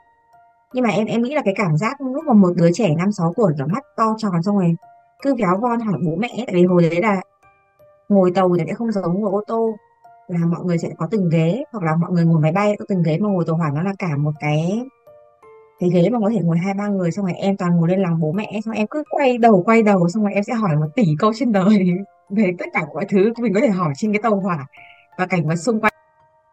[0.74, 3.12] Nhưng mà em em nghĩ là cái cảm giác lúc mà một đứa trẻ năm
[3.12, 4.76] sáu tuổi kiểu mắt to tròn, xong rồi
[5.24, 7.22] cứ véo von hỏi bố mẹ tại vì hồi đấy là
[8.10, 9.76] ngồi tàu thì sẽ không giống ngồi ô tô.
[10.28, 12.86] Là mọi người sẽ có từng ghế, hoặc là mọi người ngồi máy bay, có
[12.88, 14.82] từng ghế mà ngồi tàu hỏa, nó là cả một cái
[15.80, 18.02] cái ghế mà có thể ngồi hai ba người, xong rồi em toàn ngồi lên
[18.02, 20.76] lòng bố mẹ, xong em cứ quay đầu quay đầu, xong rồi em sẽ hỏi
[20.76, 21.88] một tỷ câu trên đời
[22.30, 24.66] về tất cả mọi thứ mình có thể hỏi trên cái tàu hỏa
[25.18, 25.94] và cảnh vật xung quanh.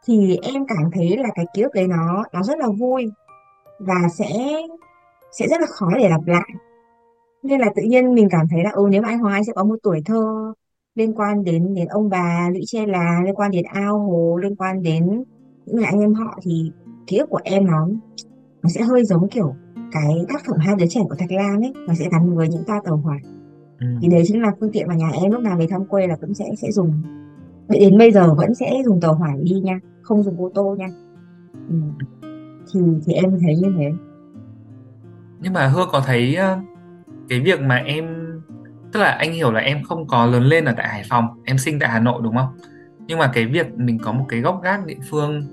[0.07, 3.07] Thì em cảm thấy là cái ký ức đấy nó nó rất là vui
[3.79, 4.29] và sẽ
[5.33, 6.49] sẽ rất là khó để lặp lại.
[7.43, 9.53] Nên là tự nhiên mình cảm thấy là ừ nếu mà anh Hoàng Anh sẽ
[9.57, 10.53] có một tuổi thơ
[10.95, 14.57] liên quan đến đến ông bà Lũy Tre Là liên quan đến ao hồ liên
[14.57, 15.07] quan đến
[15.67, 16.73] những người anh em họ thì
[17.07, 17.89] ký ức của em nó
[18.63, 19.55] nó sẽ hơi giống kiểu
[19.93, 22.65] cái tác phẩm hai đứa trẻ của Thạch Lam ấy nó sẽ gắn với những
[22.67, 23.19] toa tàu hỏa
[23.81, 23.99] Ừm.
[24.03, 26.17] thì đấy chính là phương tiện mà nhà em lúc nào về thăm quê là
[26.21, 27.03] cũng sẽ sẽ dùng
[27.69, 30.89] đến bây giờ vẫn sẽ dùng tàu hỏa đi nha không dùng ô tô nha
[31.69, 31.75] ừ.
[32.73, 33.93] thì thì em thấy như thế
[35.41, 36.59] nhưng mà Hương có thấy ờ,
[37.29, 38.24] cái việc mà em
[38.95, 41.59] tức là anh hiểu là em không có lớn lên ở tại Hải Phòng em
[41.59, 42.59] sinh tại Hà Nội đúng không?
[43.07, 45.47] Nhưng mà cái việc mình có một cái gốc gác địa phương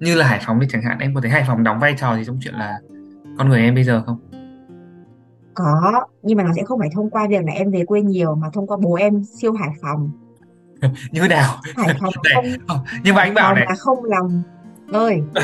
[0.00, 2.16] như là Hải Phòng đi chẳng hạn em có thấy Hải Phòng đóng vai trò
[2.16, 2.78] gì trong chuyện là
[3.38, 4.18] con người em bây giờ không?
[5.54, 8.34] Có nhưng mà nó sẽ không phải thông qua việc là em về quê nhiều
[8.34, 10.10] mà thông qua bố em siêu Hải Phòng.
[11.10, 11.54] Như nào?
[11.76, 13.66] Hải Phòng không không, nhưng mà Hải anh bảo này.
[13.68, 14.42] Là không lòng.
[14.92, 15.22] Ơi.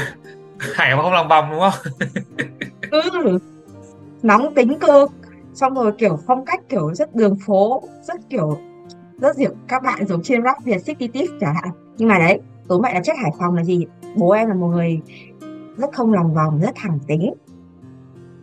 [0.75, 1.93] Hải Phòng không lòng vòng đúng không?
[2.91, 3.39] Ừ.
[4.23, 5.07] nóng tính cơ
[5.55, 8.59] xong rồi kiểu phong cách kiểu rất đường phố rất kiểu
[9.21, 11.71] rất kiểu các bạn giống trên rap Việt City Tips chẳng hạn.
[11.97, 13.87] Nhưng mà đấy tố mẹ là chất Hải Phòng là gì?
[14.17, 15.01] Bố em là một người
[15.77, 17.35] rất không lòng vòng rất thẳng tính.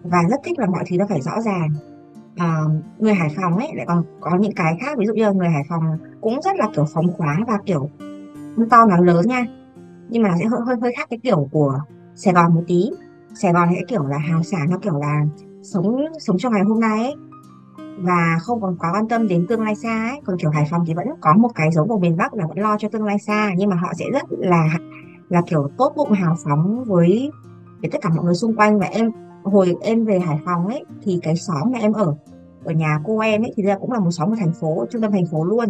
[0.03, 1.69] Và rất thích là mọi thứ nó phải rõ ràng.
[2.35, 2.61] À,
[2.99, 4.97] người Hải Phòng ấy lại còn có những cái khác.
[4.97, 7.89] Ví dụ như là người Hải Phòng cũng rất là kiểu phóng khoáng và kiểu
[8.55, 9.45] không to mà lớn nha.
[10.09, 11.79] Nhưng mà nó sẽ hơi hơi hơi khác cái kiểu của
[12.15, 12.89] Sài Gòn một tí.
[13.33, 15.25] Sài Gòn sẽ kiểu là hào sảng nó kiểu là
[15.63, 17.15] sống sống cho ngày hôm nay ấy,
[17.97, 20.21] và không còn quá quan tâm đến tương lai xa ấy.
[20.25, 22.59] Còn kiểu Hải Phòng thì vẫn có một cái giống của miền Bắc là vẫn
[22.59, 24.77] lo cho tương lai xa, nhưng mà họ sẽ rất là
[25.29, 27.31] là kiểu tốt bụng hào phóng với
[27.81, 28.79] với tất cả mọi người xung quanh.
[28.79, 29.11] Và em,
[29.43, 32.15] hồi em về Hải Phòng ấy, thì cái xóm mà em ở
[32.63, 35.01] ở nhà cô em ấy, thì ra cũng là một xóm ở thành phố, trung
[35.01, 35.69] tâm thành phố luôn.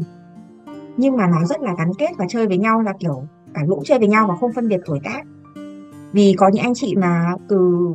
[0.98, 3.24] Nhưng mà nó rất là gắn kết và chơi với nhau là kiểu
[3.54, 5.22] cả lũ chơi với nhau và không phân biệt tuổi tác.
[6.12, 7.88] Vì có những anh chị mà từ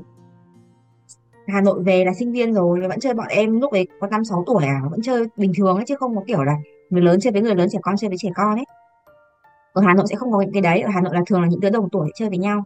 [1.48, 4.24] Hà Nội về là sinh viên rồi, vẫn chơi bọn em lúc ấy có năm
[4.24, 6.56] sáu tuổi à vẫn chơi bình thường ấy, chứ không có kiểu là
[6.90, 8.64] người lớn chơi với người lớn, trẻ con chơi với trẻ con ấy.
[9.72, 11.48] Ở Hà Nội sẽ không có những cái đấy, ở Hà Nội là thường là
[11.48, 12.64] những đứa đồng tuổi chơi với nhau.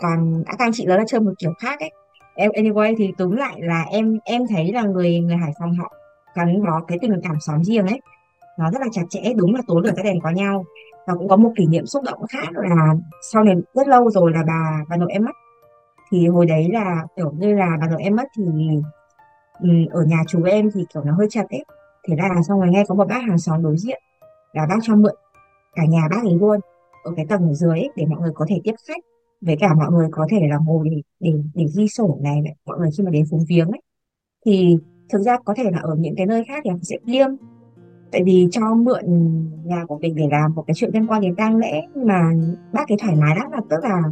[0.00, 1.90] Còn các anh chị đó là chơi một kiểu khác ấy.
[2.34, 5.92] Em, anyway thì túm lại là em em thấy là người người Hải Phòng họ
[6.34, 8.00] gắn bó cái tình cảm xóm riêng ấy,
[8.58, 10.64] nó rất là chặt chẽ, đúng là tối lửa cái đèn có nhau.
[11.06, 12.94] Và cũng có một kỷ niệm xúc động khác là
[13.32, 15.32] sau này rất lâu rồi là bà bà nội em mất
[16.10, 18.44] thì hồi đấy là kiểu như là bà nội em mất thì
[19.60, 21.64] ừ, ở nhà chú em thì kiểu nó hơi chật ấy.
[22.08, 24.02] Thế là xong rồi nghe có một bác hàng xóm đối diện
[24.52, 25.14] là bác cho mượn
[25.74, 26.60] cả nhà bác ấy luôn
[27.04, 29.04] ở cái tầng ở dưới ấy, để mọi người có thể tiếp khách
[29.40, 32.54] với cả mọi người có thể là ngồi để để để ghi sổ này, này
[32.66, 33.80] mọi người khi mà đến phúng viếng ấy.
[34.46, 34.78] Thì
[35.12, 37.30] thực ra có thể là ở những cái nơi khác thì sẽ liêm
[38.12, 39.04] tại vì cho mượn
[39.64, 42.32] nhà của mình để làm một cái chuyện liên quan đến tang lễ nhưng mà
[42.72, 44.02] bác ấy thoải mái lắm là tức là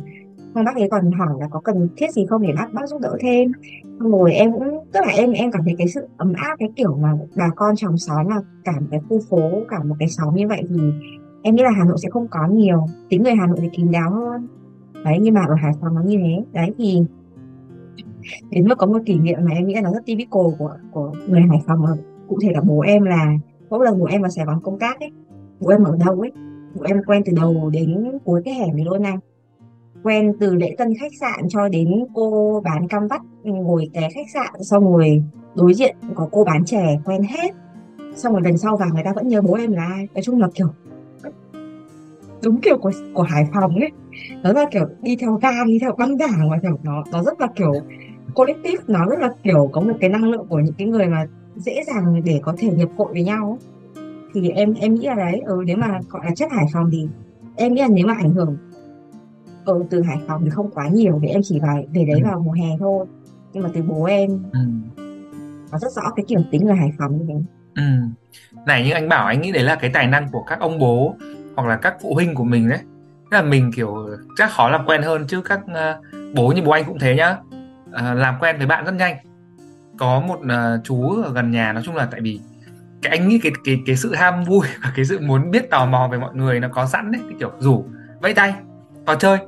[0.57, 3.01] xong bác ấy còn hỏi là có cần thiết gì không để bác bác giúp
[3.01, 3.53] đỡ thêm.
[4.01, 6.69] Xong rồi em cũng, tức là em em cảm thấy cái sự ấm áp, cái
[6.77, 10.09] kiểu mà bà con trong xóm là cả một cái khu phố, cả một cái
[10.09, 10.77] xóm như vậy thì
[11.43, 12.87] em nghĩ là Hà Nội sẽ không có nhiều.
[13.09, 14.47] Tính người Hà Nội thì kín đáo hơn.
[15.05, 16.45] Đấy, nhưng mà ở Hải Phòng nó như thế.
[16.53, 17.03] Đấy, thì
[18.51, 21.13] đến mức có một kỷ niệm mà em nghĩ là nó rất typical của của
[21.29, 21.83] người Hải Phòng.
[21.83, 21.91] Mà
[22.29, 23.33] cụ thể là bố em là,
[23.71, 25.11] mỗi lần bố em vào Sài Gòn công tác ấy,
[25.61, 26.33] bố em ở đâu ấy,
[26.75, 29.19] bố em quen từ đầu đến cuối cái hẻm này luôn anh
[30.07, 34.09] quen từ lễ tân khách sạn cho đến cô bán cam vắt ừ, ngồi té
[34.15, 35.23] khách sạn xong rồi
[35.55, 37.51] đối diện có cô bán chè quen hết.
[38.17, 40.09] Xong rồi lần sau vào người ta vẫn nhớ bố em là ai.
[40.15, 40.69] Nói chung là kiểu
[42.43, 43.91] đúng kiểu của của Hải Phòng ấy.
[44.43, 47.41] Nó là kiểu đi theo gang đi theo băng đảng và kiểu nó nó rất
[47.41, 47.73] là kiểu
[48.35, 51.27] collective nó rất là kiểu có một cái năng lượng của những cái người mà
[51.57, 53.59] dễ dàng để có thể nhập hội với nhau
[54.35, 57.09] thì em em nghĩ là đấy ừ, nếu mà gọi là chất Hải Phòng thì
[57.57, 58.57] em nghĩ là nếu mà ảnh hưởng
[59.67, 62.27] ừ, từ Hải Phòng thì không quá nhiều vì em chỉ vào về đấy ừ.
[62.29, 63.07] vào mùa hè thôi
[63.53, 64.61] nhưng mà từ bố em ừ.
[65.73, 67.35] nó rất rõ cái kiểu tính người Hải Phòng như thế
[67.75, 67.83] ừ.
[68.67, 71.17] này như anh bảo anh nghĩ đấy là cái tài năng của các ông bố
[71.57, 72.79] hoặc là các phụ huynh của mình đấy
[73.31, 76.05] Tức là mình kiểu chắc khó làm quen hơn chứ các uh,
[76.35, 77.37] bố như bố anh cũng thế nhá
[77.89, 79.17] uh, làm quen với bạn rất nhanh
[79.99, 82.41] có một uh, chú ở gần nhà nói chung là tại vì
[83.03, 85.87] cái anh nghĩ cái cái cái sự ham vui và cái sự muốn biết tò
[85.87, 87.85] mò về mọi người nó có sẵn đấy cái kiểu rủ
[88.21, 88.55] vẫy tay
[89.07, 89.39] vào chơi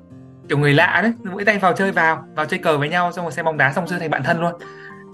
[0.49, 3.24] kiểu người lạ đấy mỗi tay vào chơi vào vào chơi cờ với nhau xong
[3.24, 4.53] rồi xem bóng đá xong chơi thành bạn thân luôn.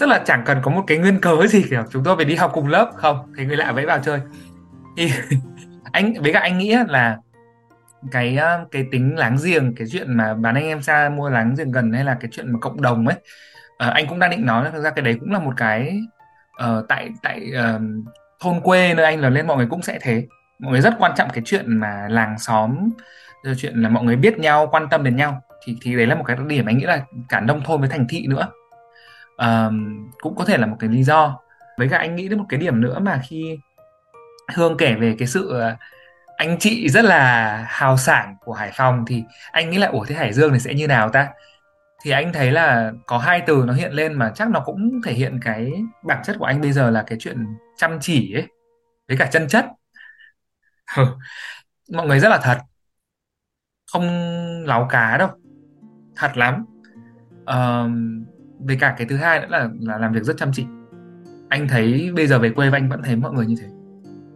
[0.01, 2.35] Tức là chẳng cần có một cái nguyên cớ gì kiểu chúng tôi phải đi
[2.35, 2.91] học cùng lớp.
[2.97, 4.21] Không thì người lạ vẫy vào chơi.
[4.97, 5.13] Thì
[5.93, 7.19] anh với cả anh nghĩ là
[8.11, 11.55] cái ờ, cái tính láng giềng cái chuyện mà bán anh em xa mua láng
[11.59, 13.17] giềng gần hay là cái chuyện mà cộng đồng ấy
[13.89, 16.01] uh, anh cũng đang định nói là thực ra cái đấy cũng là một cái
[16.65, 17.83] uh, tại tại uh,
[18.41, 20.27] thôn quê nơi anh lớn lên mọi người cũng sẽ thế.
[20.59, 22.91] Mọi người rất quan trọng cái chuyện mà làng xóm
[23.45, 25.41] Ờ, chuyện là mọi người biết nhau quan tâm đến nhau.
[25.65, 28.07] Thì thì đấy là một cái điểm anh nghĩ là cả nông thôn với thành
[28.09, 28.49] thị nữa.
[29.37, 29.71] À,
[30.21, 31.39] cũng có thể là một cái lý do.
[31.79, 33.59] Với cả anh nghĩ đến một cái điểm nữa mà khi
[34.55, 35.77] hương kể về cái sự ờ,
[36.37, 39.23] anh chị rất là hào sảng của Hải Phòng thì
[39.53, 41.29] anh nghĩ là ủa thế Hải Dương thì sẽ như nào ta?
[42.03, 45.13] Thì anh thấy là có hai từ nó hiện lên mà chắc nó cũng thể
[45.13, 45.73] hiện cái
[46.05, 48.47] bản chất của anh bây giờ là cái chuyện chăm chỉ ấy
[49.09, 49.67] với cả chân chất.
[51.93, 52.59] Mọi người rất là thật
[53.95, 54.09] không
[54.67, 55.29] láo cá đâu.
[56.17, 56.65] Thật lắm.
[57.43, 57.91] Uh,
[58.59, 60.67] với cả cái thứ hai nữa là là làm việc rất chăm chỉ.
[61.49, 63.67] Anh thấy bây giờ về quê và anh vẫn thấy mọi người như thế.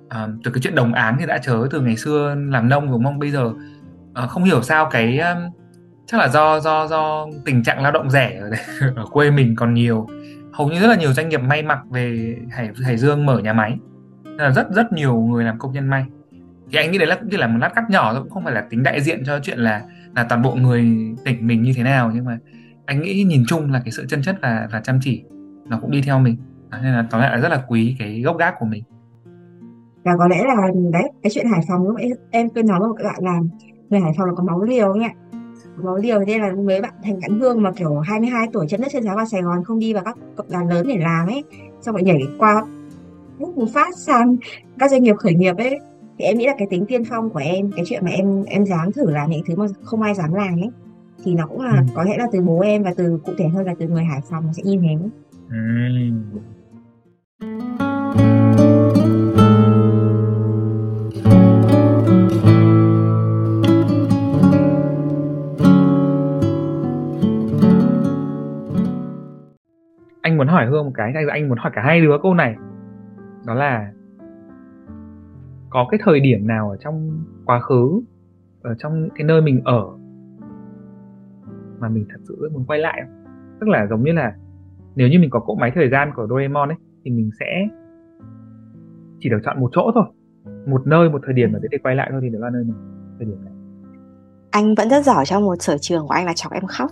[0.07, 3.05] Uh, từ cái chuyện đồng áng thì đã chớ từ ngày xưa làm nông đúng
[3.05, 3.45] không bây giờ
[4.25, 5.39] uh, không hiểu sao cái um,
[6.07, 8.61] chắc là do do do tình trạng lao động rẻ ở, đây,
[8.97, 10.07] ở quê mình còn nhiều.
[10.53, 13.53] Hầu như rất là nhiều doanh nghiệp may mặc về hải hải dương mở nhà
[13.53, 13.79] máy.
[14.25, 16.07] Nên là rất rất nhiều người làm công nhân may
[16.71, 18.45] thì anh nghĩ đấy là cũng chỉ là một lát cắt nhỏ thôi, cũng không
[18.45, 19.83] phải là tính đại diện cho chuyện là
[20.17, 20.85] là toàn bộ người
[21.25, 22.11] tỉnh mình như thế nào.
[22.15, 22.39] Nhưng mà
[22.87, 25.25] anh nghĩ nhìn chung là cái sự chân chất và và chăm chỉ
[25.69, 26.37] nó cũng đi theo mình.
[26.83, 28.83] Nên là tóm lại là rất là quý cái gốc gác của mình.
[30.05, 30.55] Và có lẽ là
[30.93, 31.97] đấy, cái chuyện Hải Phòng lúc
[32.31, 33.41] em quên nói với các bạn là
[33.89, 35.07] người Hải Phòng là có máu liều nhỉ
[35.83, 38.89] máu liều nên là mấy bạn thành cán hương mà kiểu 22 tuổi chân đất
[38.93, 41.45] chân giáo vào Sài Gòn không đi vào các tập đoàn lớn để làm ấy,
[41.81, 42.65] xong rồi nhảy qua
[43.39, 44.37] lúc một phát sang
[44.79, 45.81] các doanh nghiệp khởi nghiệp ấy
[46.19, 48.67] thì em nghĩ là cái tính tiên phong của em cái chuyện mà em em
[48.67, 50.71] dám thử làm những thứ mà không ai dám làm ấy
[51.25, 51.93] thì nó cũng là ừ.
[51.95, 54.21] có lẽ là từ bố em và từ cụ thể hơn là từ người Hải
[54.31, 54.97] Phòng sẽ như thế
[55.51, 55.57] ừ.
[70.23, 72.55] anh muốn hỏi hương một cái anh muốn hỏi cả hai đứa câu này
[73.47, 73.93] đó là
[75.71, 78.01] có cái thời điểm nào ở trong quá khứ
[78.63, 79.85] ở trong những cái nơi mình ở
[81.79, 83.19] mà mình thật sự muốn quay lại không?
[83.61, 84.35] tức là giống như là
[84.95, 87.69] nếu như mình có cỗ máy thời gian của Doraemon ấy thì mình sẽ
[89.21, 90.05] chỉ được chọn một chỗ thôi.
[90.67, 92.77] Một nơi một thời điểm mà để quay lại thôi thì đó là nơi nào
[93.19, 93.53] thời điểm này.
[94.51, 96.91] Anh vẫn rất giỏi trong một sở trường của anh là chọc em khóc.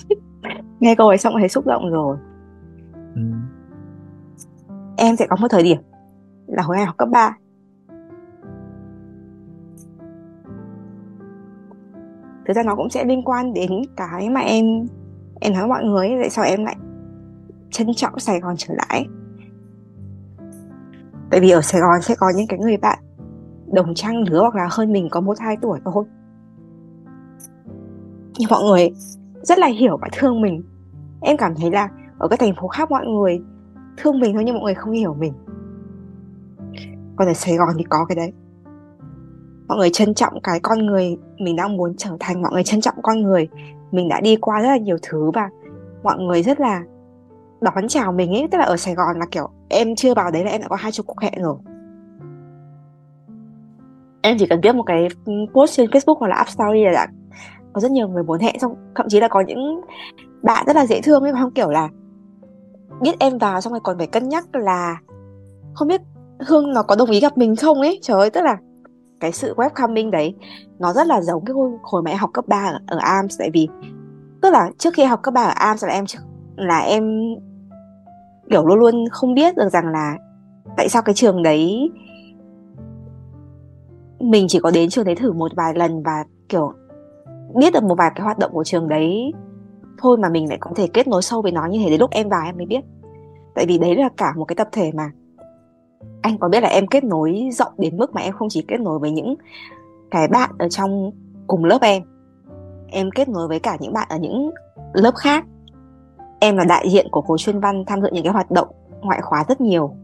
[0.80, 2.16] Nghe câu ấy xong thấy xúc động rồi.
[3.14, 3.22] Ừ.
[4.96, 5.78] em sẽ có một thời điểm
[6.46, 7.36] là hồi anh học cấp 3
[12.48, 14.64] thực ra nó cũng sẽ liên quan đến cái mà em
[15.40, 16.76] em nói với mọi người tại sao em lại
[17.70, 19.06] trân trọng Sài Gòn trở lại.
[21.30, 22.98] Tại vì ở Sài Gòn sẽ có những cái người bạn
[23.72, 26.04] đồng trang lứa hoặc là hơn mình có một hai tuổi thôi.
[28.38, 28.90] Nhưng mọi người
[29.42, 30.62] rất là hiểu và thương mình.
[31.20, 31.88] Em cảm thấy là
[32.18, 33.40] ở các thành phố khác mọi người
[33.96, 35.32] thương mình thôi nhưng mọi người không hiểu mình.
[37.16, 38.32] Còn ở Sài Gòn thì có cái đấy
[39.68, 42.80] mọi người trân trọng cái con người mình đang muốn trở thành, mọi người trân
[42.80, 43.48] trọng con người
[43.92, 45.48] mình đã đi qua rất là nhiều thứ và
[46.02, 46.82] mọi người rất là
[47.60, 48.48] đón chào mình ấy.
[48.50, 50.76] Tức là ở Sài Gòn là kiểu em chưa vào đấy là em đã có
[50.76, 51.56] hai chục cuộc hẹn rồi.
[54.22, 55.08] Em chỉ cần viết một cái
[55.54, 57.06] post trên Facebook hoặc là app Story là đã
[57.72, 58.58] có rất nhiều người muốn hẹn.
[58.60, 59.80] Xong, thậm chí là có những
[60.42, 61.88] bạn rất là dễ thương ấy không kiểu là
[63.00, 65.00] biết em vào xong rồi còn phải cân nhắc là
[65.74, 66.00] không biết
[66.46, 67.98] Hương nó có đồng ý gặp mình không ấy.
[68.02, 68.58] Trời ơi, tức là
[69.20, 70.34] cái sự webcoming đấy
[70.78, 73.38] nó rất là giống cái hồi, hồi mà em học cấp 3 ở, ở ARMS
[73.38, 73.68] tại vì
[74.42, 76.04] tức là trước khi học cấp 3 ở ARMS là em
[76.56, 77.04] là em
[78.50, 80.16] kiểu luôn luôn không biết được rằng là
[80.76, 81.90] tại sao cái trường đấy
[84.20, 86.72] mình chỉ có đến trường đấy thử một vài lần và kiểu
[87.54, 89.32] biết được một vài cái hoạt động của trường đấy
[89.98, 92.10] thôi mà mình lại có thể kết nối sâu với nó như thế đến lúc
[92.10, 92.80] em vào em mới biết.
[93.54, 95.10] Tại vì đấy là cả một cái tập thể mà
[96.22, 98.80] anh có biết là em kết nối rộng đến mức mà em không chỉ kết
[98.80, 99.34] nối với những
[100.10, 101.10] cái bạn ở trong
[101.46, 102.02] cùng lớp em
[102.88, 104.50] em kết nối với cả những bạn ở những
[104.92, 105.44] lớp khác.
[106.40, 108.68] Em là đại diện của khối chuyên văn tham dự những cái hoạt động
[109.00, 109.94] ngoại khóa rất nhiều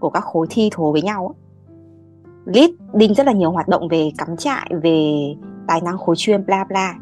[0.00, 1.34] của các khối thi thố với nhau
[2.46, 5.14] lead đinh rất là nhiều hoạt động về cắm trại, về
[5.66, 6.94] tài năng khối chuyên, bla bla.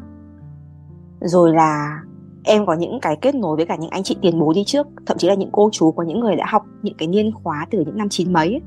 [1.21, 2.01] Rồi là
[2.45, 4.87] em có những cái kết nối với cả những anh chị tiền bối đi trước,
[5.05, 7.67] thậm chí là những cô chú có những người đã học những cái niên khóa
[7.71, 8.61] từ những năm chín mấy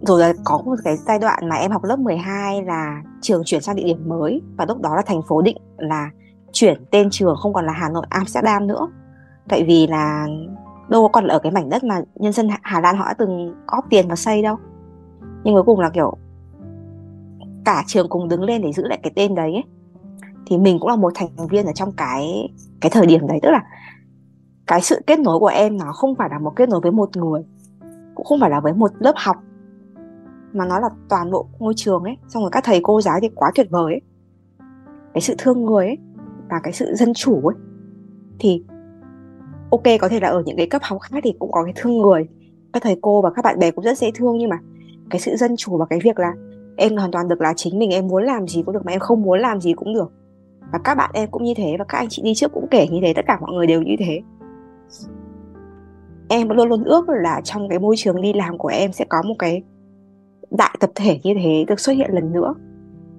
[0.00, 3.60] rồi là có một cái giai đoạn mà em học lớp 12 là trường chuyển
[3.60, 6.10] sang địa điểm mới, và lúc đó là thành phố định là
[6.52, 8.88] chuyển tên trường, không còn là Hà Nội, Amsterdam nữa.
[9.48, 10.26] Tại vì là
[10.88, 13.84] đâu còn ở cái mảnh đất mà nhân dân Hà Lan họ đã từng góp
[13.90, 14.56] tiền và xây đâu.
[15.44, 16.16] Nhưng cuối cùng là kiểu
[17.64, 19.64] cả trường cùng đứng lên để giữ lại cái tên đấy ấy
[20.48, 22.48] thì mình cũng là một thành viên ở trong cái
[22.80, 23.38] cái thời điểm đấy.
[23.42, 23.64] Tức là
[24.66, 27.16] cái sự kết nối của em nó không phải là một kết nối với một
[27.16, 27.42] người,
[28.14, 29.36] cũng không phải là với một lớp học,
[30.52, 32.16] mà nó là toàn bộ ngôi trường ấy.
[32.28, 34.00] Xong rồi các thầy cô giáo thì quá tuyệt vời ấy.
[35.14, 35.98] Cái sự thương người ấy
[36.50, 37.56] và cái sự dân chủ ấy.
[38.38, 38.64] Thì
[39.70, 41.98] ok, có thể là ở những cái cấp học khác thì cũng có cái thương
[41.98, 42.28] người.
[42.72, 44.58] Các thầy cô và các bạn bè cũng rất dễ thương, nhưng mà
[45.10, 46.32] cái sự dân chủ và cái việc là
[46.76, 49.00] em hoàn toàn được là chính mình, em muốn làm gì cũng được mà em
[49.00, 50.12] không muốn làm gì cũng được
[50.72, 52.88] và các bạn em cũng như thế, và các anh chị đi trước cũng kể
[52.90, 54.20] như thế, tất cả mọi người đều như thế.
[56.28, 59.22] Em luôn luôn ước là trong cái môi trường đi làm của em sẽ có
[59.22, 59.62] một cái
[60.50, 62.54] đại tập thể như thế được xuất hiện lần nữa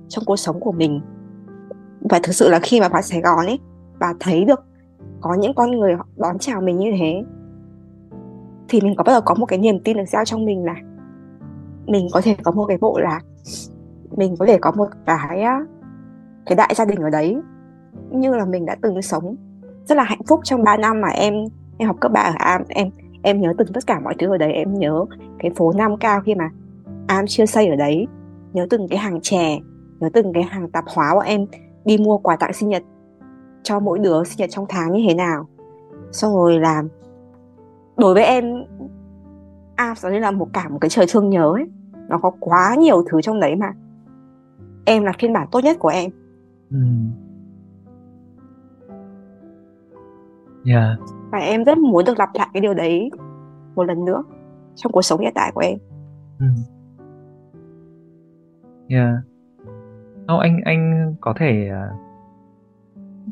[0.08, 1.02] trong cuộc sống của mình.
[2.10, 3.60] Và thực sự là khi mà vào Sài Gòn ấy
[4.00, 4.64] và thấy được
[5.22, 7.24] có những con người đón chào mình như thế,
[8.70, 10.76] thì mình có bắt đầu có một cái niềm tin được giao trong mình là
[11.86, 13.22] mình có thể có một cái bộ là
[14.18, 15.46] mình có thể có một cái
[16.50, 17.38] cái đại gia đình ở đấy.
[18.12, 19.36] Như là mình đã từng sống
[19.86, 21.34] rất là hạnh phúc trong 3 năm mà em
[21.78, 22.90] em học cấp 3 ở Am em
[23.22, 24.54] em nhớ từng tất cả mọi thứ ở đấy.
[24.54, 25.06] Em nhớ
[25.40, 26.50] cái phố Nam Cao khi mà
[27.08, 28.08] Am chưa xây ở đấy,
[28.54, 29.60] nhớ từng cái hàng chè,
[30.00, 31.46] nhớ từng cái hàng tạp hóa bọn em
[31.86, 32.84] đi mua quà tặng sinh nhật
[33.64, 35.48] cho mỗi đứa sinh nhật trong tháng như thế nào.
[36.12, 36.84] Xong rồi là
[37.98, 38.64] đối với em
[39.76, 41.66] à giống như là một cả một cái trời thương nhớ ấy.
[42.10, 43.74] Nó có quá nhiều thứ trong đấy mà
[44.86, 46.12] em là phiên bản tốt nhất của em
[46.72, 46.78] ừ.
[50.66, 51.00] yeah.
[51.32, 53.10] và em rất muốn được lặp lại cái điều đấy
[53.76, 54.24] một lần nữa
[54.76, 55.78] trong cuộc sống hiện tại của em
[56.40, 56.46] ừ.
[58.88, 59.16] yeah.
[60.36, 62.00] Oh, anh anh có thể uh,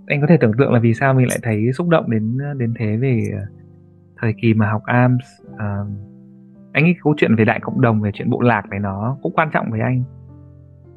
[0.07, 2.73] anh có thể tưởng tượng là vì sao mình lại thấy xúc động đến đến
[2.79, 3.57] thế về uh,
[4.17, 5.87] thời kỳ mà học AMS uh,
[6.71, 9.33] anh nghĩ câu chuyện về đại cộng đồng về chuyện bộ lạc này nó cũng
[9.35, 10.03] quan trọng với anh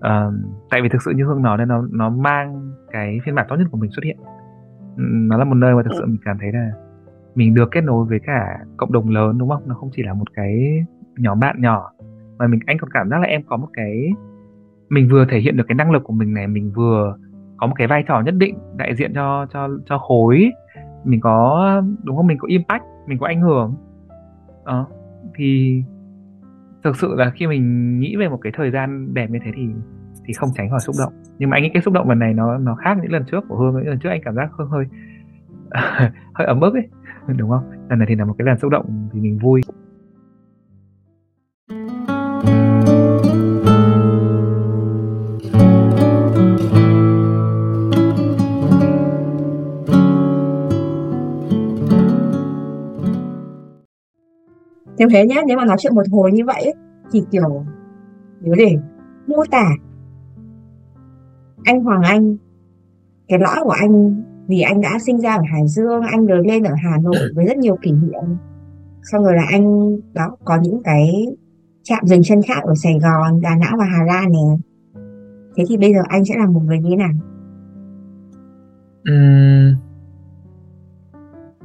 [0.07, 0.35] uh,
[0.71, 3.57] tại vì thực sự như hương nói nên nó nó mang cái phiên bản tốt
[3.57, 4.17] nhất của mình xuất hiện.
[4.97, 6.71] Nó là một nơi mà thực sự mình cảm thấy là
[7.35, 9.63] mình được kết nối với cả cộng đồng lớn đúng không?
[9.67, 10.85] Nó không chỉ là một cái
[11.17, 11.91] nhóm bạn nhỏ
[12.39, 14.11] mà mình anh còn cảm giác là em có một cái
[14.89, 17.17] mình vừa thể hiện được cái năng lực của mình này mình vừa
[17.57, 20.51] có một cái vai trò nhất định đại diện cho cho cho khối.
[21.05, 22.27] Mình có đúng không?
[22.27, 23.75] Mình có impact mình có ảnh hưởng.
[24.67, 24.87] Đó
[25.35, 25.83] thì
[26.85, 29.63] thực sự là khi mình nghĩ về một cái thời gian đẹp như thế thì
[30.27, 31.13] thì không tránh khỏi xúc động.
[31.39, 33.45] Nhưng mà anh nghĩ cái xúc động lần này nó nó khác những lần trước
[33.49, 34.85] của hương những lần trước anh cảm giác hương hơi
[36.35, 36.89] hơi ấm ức ấy,
[37.37, 37.71] đúng không?
[37.89, 39.61] Lần này thì là một cái lần xúc động thì mình vui.
[55.01, 56.75] Nếu thế nhá nếu mà nói chuyện một hồi như vậy
[57.13, 57.65] thì kiểu
[58.41, 58.77] nếu để
[59.27, 59.69] mô tả
[61.65, 62.37] anh Hoàng Anh
[63.29, 66.63] cái lõi của anh vì anh đã sinh ra ở Hải Dương anh lớn lên
[66.63, 68.37] ở Hà Nội với rất nhiều kỷ niệm.
[69.03, 71.27] Xong rồi là anh đó có những cái
[71.83, 74.59] chạm dừng chân khác ở Sài Gòn Đà Nẵng và Hà Lan này.
[75.57, 77.13] Thế thì bây giờ anh sẽ là một người như thế nào?
[79.13, 79.90] Uhm,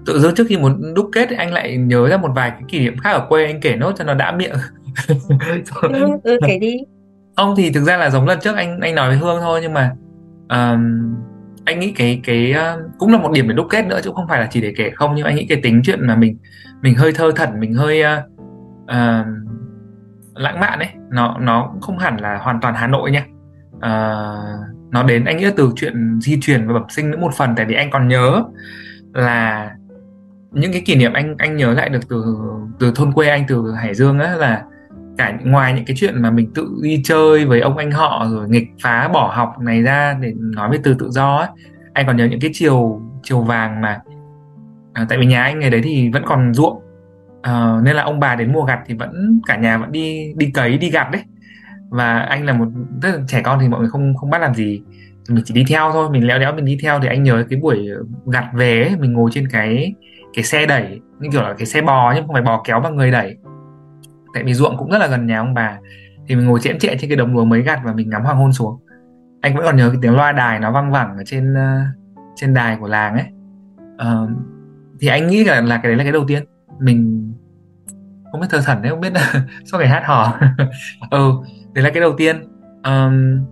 [0.05, 2.79] tự dưng trước khi muốn đúc kết anh lại nhớ ra một vài cái kỷ
[2.79, 4.55] niệm khác ở quê anh kể nốt cho nó đã miệng.
[5.81, 5.89] Ừ,
[6.23, 6.77] ừ kể đi.
[7.35, 9.73] Ông thì thực ra là giống lần trước anh anh nói với hương thôi nhưng
[9.73, 9.91] mà
[10.49, 11.15] um,
[11.65, 14.27] anh nghĩ cái cái uh, cũng là một điểm để đúc kết nữa chứ không
[14.27, 16.37] phải là chỉ để kể không nhưng anh nghĩ cái tính chuyện mà mình
[16.81, 18.23] mình hơi thơ thẩn mình hơi uh,
[18.83, 19.25] uh,
[20.35, 23.25] lãng mạn ấy nó nó cũng không hẳn là hoàn toàn Hà Nội nha.
[23.77, 27.53] Uh, nó đến anh nghĩ từ chuyện di truyền và bẩm sinh nữa một phần
[27.55, 28.43] tại vì anh còn nhớ
[29.13, 29.71] là
[30.55, 32.23] những cái kỷ niệm anh anh nhớ lại được từ
[32.79, 34.63] từ thôn quê anh từ Hải Dương á là
[35.17, 38.49] cả ngoài những cái chuyện mà mình tự đi chơi với ông anh họ rồi
[38.49, 41.47] nghịch phá bỏ học này ra để nói về từ tự do á
[41.93, 43.99] anh còn nhớ những cái chiều chiều vàng mà
[44.95, 46.81] à, tại vì nhà anh ngày đấy thì vẫn còn ruộng.
[47.41, 50.51] À, nên là ông bà đến mùa gặt thì vẫn cả nhà vẫn đi đi
[50.53, 51.21] cấy đi gặt đấy.
[51.89, 52.67] Và anh là một
[53.01, 54.81] rất là trẻ con thì mọi người không không bắt làm gì.
[55.29, 57.59] Mình chỉ đi theo thôi mình léo đéo mình đi theo thì anh nhớ cái
[57.59, 57.87] buổi
[58.25, 59.93] gặt về ấy, mình ngồi trên cái
[60.35, 62.95] cái xe đẩy như kiểu là cái xe bò nhưng không phải bò kéo bằng
[62.95, 63.37] người đẩy.
[64.33, 65.77] Tại vì ruộng cũng rất là gần nhà ông bà.
[66.27, 68.37] Thì mình ngồi chễm chệ trên cái đồng lúa mới gặt và mình ngắm hoàng
[68.37, 68.79] hôn xuống.
[69.41, 71.57] Anh vẫn còn nhớ cái tiếng loa đài nó văng vẳng ở trên uh,
[72.35, 73.25] trên đài của làng ấy.
[73.95, 74.29] Uh,
[74.99, 76.43] thì anh nghĩ là là cái đấy là cái đầu tiên.
[76.79, 77.31] Mình
[78.31, 79.13] không biết thơ thần đấy không biết
[79.65, 80.39] sau ngày hát hò.
[81.11, 81.31] Ừ
[81.73, 82.35] đấy là cái đầu tiên.
[82.83, 83.45] Um,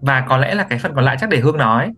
[0.00, 1.92] và có lẽ là cái phần còn lại chắc để hương nói.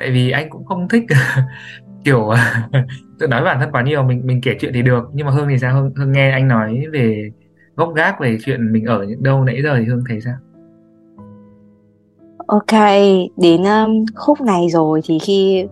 [0.00, 1.04] Tại vì anh cũng không thích.
[2.06, 2.30] kiểu
[3.18, 5.10] tự nói bản thân quá nhiều mình mình kể chuyện thì được.
[5.12, 5.74] Nhưng mà hương thì sao?
[5.74, 7.30] Hương, hương nghe anh nói về
[7.76, 10.34] gốc gác về chuyện mình ở những đâu nãy giờ thì hương thấy sao?
[12.46, 12.80] Ok,
[13.36, 15.66] đến um, khúc này rồi thì khi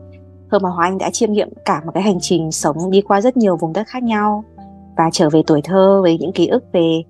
[0.50, 3.20] Hương và Hoàng Anh đã chiêm nghiệm cả một cái hành trình sống đi qua
[3.20, 4.44] rất nhiều vùng đất khác nhau
[4.96, 7.02] và trở về tuổi thơ với những ký ức về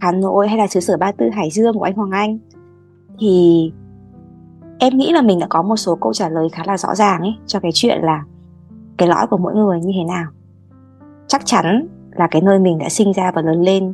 [0.00, 2.38] Hà Nội hay là xứ sở Ba Tư Hải Dương của anh Hoàng Anh.
[3.20, 3.72] Thì
[4.78, 7.20] em nghĩ là mình đã có một số câu trả lời khá là rõ ràng
[7.20, 8.24] ấy cho cái chuyện là
[8.98, 10.26] cái lõi của mỗi người như thế nào.
[11.26, 13.92] Chắc chắn là cái nơi mình đã sinh ra và lớn lên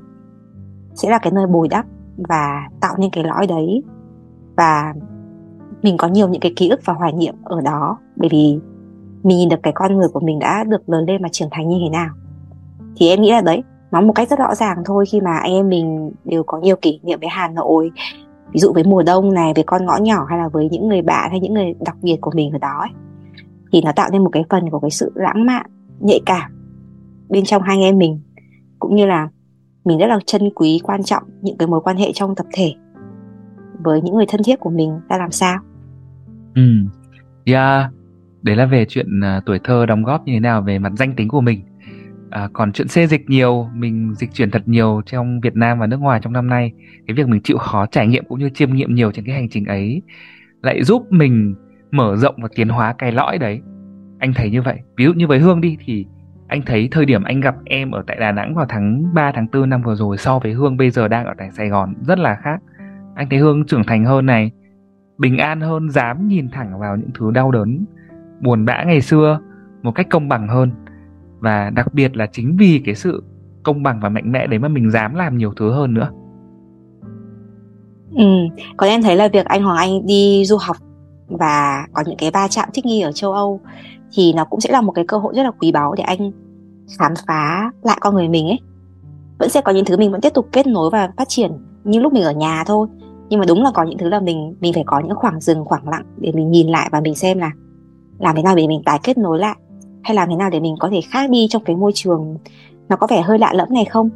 [0.94, 1.86] sẽ là cái nơi bồi đắp
[2.16, 3.82] và tạo nên cái lõi đấy.
[4.56, 4.94] Và
[5.82, 8.58] mình có nhiều những cái ký ức và hoài niệm ở đó bởi vì
[9.22, 11.68] mình nhìn được cái con người của mình đã được lớn lên và trưởng thành
[11.68, 12.10] như thế nào.
[12.96, 15.52] Thì em nghĩ là đấy nó một cách rất rõ ràng thôi khi mà anh
[15.52, 17.90] em mình đều có nhiều kỷ niệm với Hà Nội
[18.52, 21.02] ví dụ với mùa đông này với con ngõ nhỏ hay là với những người
[21.02, 22.90] bạn hay những người đặc biệt của mình ở đó ấy,
[23.74, 25.66] thì nó tạo nên một cái phần của cái sự lãng mạn
[26.00, 26.50] nhạy cảm
[27.28, 28.20] bên trong hai anh em mình.
[28.78, 29.28] Cũng như là
[29.84, 32.74] mình rất là trân quý quan trọng những cái mối quan hệ trong tập thể
[33.84, 35.58] với những người thân thiết của mình ra làm sao?
[36.54, 36.62] Ừ.
[37.44, 37.90] Yeah
[38.44, 41.14] đấy là về chuyện uh, tuổi thơ đóng góp như thế nào về mặt danh
[41.16, 41.60] tính của mình.
[42.30, 45.86] À, còn chuyện xê dịch nhiều mình dịch chuyển thật nhiều trong Việt Nam và
[45.86, 46.72] nước ngoài trong năm nay.
[47.06, 49.48] Cái việc mình chịu khó trải nghiệm cũng như chiêm nghiệm nhiều trên cái hành
[49.48, 50.02] trình ấy
[50.62, 51.54] lại giúp mình
[51.94, 53.60] mở rộng và tiến hóa cái lõi đấy.
[54.18, 54.78] Anh thấy như vậy.
[54.96, 56.06] Ví dụ như với Hương đi, thì
[56.48, 59.46] anh thấy thời điểm anh gặp em ở tại Đà Nẵng vào tháng 3 tháng
[59.52, 62.18] 4 năm vừa rồi so với Hương bây giờ đang ở tại Sài Gòn rất
[62.18, 62.60] là khác.
[63.14, 64.50] Anh thấy Hương trưởng thành hơn này,
[65.18, 67.84] bình an hơn, dám nhìn thẳng vào những thứ đau đớn,
[68.40, 69.40] buồn bã ngày xưa
[69.82, 70.70] một cách công bằng hơn.
[71.38, 73.24] Và đặc biệt là chính vì cái sự
[73.62, 76.10] công bằng và mạnh mẽ đấy mà mình dám làm nhiều thứ hơn nữa.
[78.16, 78.24] Ừ
[78.76, 80.76] còn em thấy là việc anh Hoàng Anh đi du học
[81.28, 83.60] và có những cái va chạm thích nghi ở châu Âu
[84.12, 86.32] thì nó cũng sẽ là một cái cơ hội rất là quý báu để anh
[86.98, 88.58] khám phá lại con người mình ấy.
[89.38, 91.52] Vẫn sẽ có những thứ mình vẫn tiếp tục kết nối và phát triển
[91.84, 92.88] như lúc mình ở nhà thôi.
[93.28, 95.64] Nhưng mà đúng là có những thứ là mình mình phải có những khoảng dừng,
[95.64, 97.50] khoảng lặng để mình nhìn lại và mình xem là
[98.18, 99.56] làm thế nào để mình tái kết nối lại,
[100.02, 102.36] hay làm thế nào để mình có thể khác đi trong cái môi trường
[102.88, 104.10] nó có vẻ hơi lạ lẫm này không?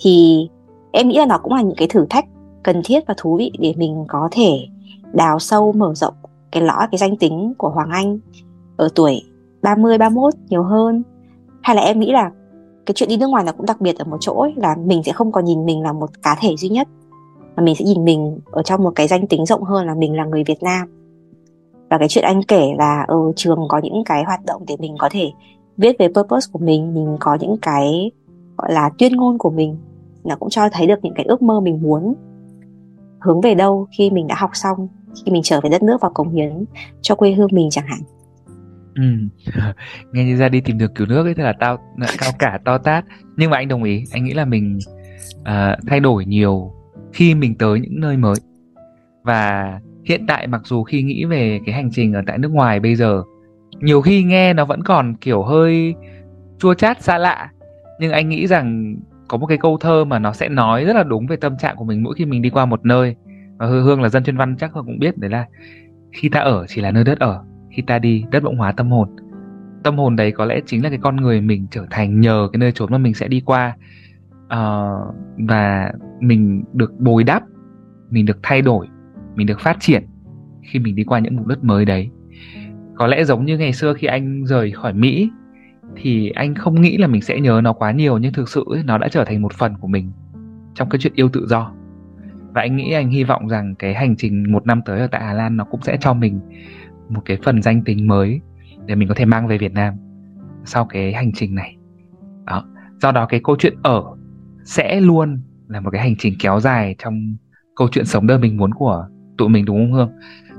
[0.00, 0.48] Thì
[0.92, 2.24] em nghĩ là nó cũng là những cái thử thách
[2.62, 4.66] cần thiết và thú vị để mình có thể
[5.12, 6.14] đào sâu, mở rộng
[6.52, 8.18] cái lõi cái danh tính của Hoàng Anh
[8.76, 9.22] ở tuổi
[9.62, 11.02] 30 31 nhiều hơn.
[11.62, 12.30] Hay là em nghĩ là
[12.86, 15.02] cái chuyện đi nước ngoài là cũng đặc biệt ở một chỗ ấy, là mình
[15.02, 16.88] sẽ không còn nhìn mình là một cá thể duy nhất
[17.56, 20.16] mà mình sẽ nhìn mình ở trong một cái danh tính rộng hơn là mình
[20.16, 20.88] là người Việt Nam.
[21.90, 24.94] Và cái chuyện anh kể là ở trường có những cái hoạt động để mình
[24.98, 25.30] có thể
[25.76, 28.10] viết về purpose của mình mình có những cái
[28.56, 29.76] gọi là tuyên ngôn của mình
[30.24, 32.14] nó cũng cho thấy được những cái ước mơ mình muốn
[33.20, 36.08] hướng về đâu khi mình đã học xong khi mình trở về đất nước và
[36.14, 36.64] cống hiến
[37.02, 38.00] cho quê hương mình chẳng hạn.
[38.94, 39.02] Ừ.
[40.12, 41.78] nghe như ra đi tìm được cứu nước ấy thật là tao
[42.18, 43.04] cao cả to tát.
[43.36, 44.78] Nhưng mà anh đồng ý anh nghĩ là mình
[45.40, 46.72] uh, thay đổi nhiều
[47.12, 48.34] khi mình tới những nơi mới.
[49.22, 52.80] Và hiện tại mặc dù khi nghĩ về cái hành trình ở tại nước ngoài
[52.80, 53.22] bây giờ
[53.80, 55.94] nhiều khi nghe nó vẫn còn kiểu hơi
[56.58, 57.50] chua chát xa lạ.
[58.00, 58.96] Nhưng anh nghĩ rằng
[59.28, 61.76] có một cái câu thơ mà nó sẽ nói rất là đúng về tâm trạng
[61.76, 63.16] của mình mỗi khi mình đi qua một nơi.
[63.62, 65.46] Ờ, và hương là dân chuyên văn chắc hương cũng biết đấy là
[66.12, 68.90] khi ta ở chỉ là nơi đất ở khi ta đi đất bỗng hóa tâm
[68.90, 69.08] hồn.
[69.82, 72.58] Tâm hồn đấy có lẽ chính là cái con người mình trở thành nhờ cái
[72.58, 73.76] nơi trốn mà mình sẽ đi qua.
[74.44, 75.14] Uh,
[75.48, 77.42] và mình được bồi đắp
[78.10, 78.88] mình được thay đổi
[79.34, 80.06] mình được phát triển
[80.62, 82.10] khi mình đi qua những vùng đất mới đấy.
[82.94, 85.30] Có lẽ giống như ngày xưa khi anh rời khỏi mỹ
[85.96, 88.82] thì anh không nghĩ là mình sẽ nhớ nó quá nhiều nhưng thực sự ấy,
[88.84, 90.12] nó đã trở thành một phần của mình
[90.74, 91.72] trong cái chuyện yêu tự do
[92.54, 95.24] và anh nghĩ anh hy vọng rằng cái hành trình một năm tới ở tại
[95.24, 96.40] Hà Lan nó cũng sẽ cho mình
[97.08, 98.40] một cái phần danh tính mới
[98.86, 99.94] để mình có thể mang về Việt Nam
[100.64, 101.76] sau cái hành trình này.
[102.46, 102.64] Đó.
[103.00, 104.02] Do đó cái câu chuyện ở
[104.64, 107.36] sẽ luôn là một cái hành trình kéo dài trong
[107.76, 110.10] câu chuyện sống đời mình muốn của tụi mình, đúng không Hương?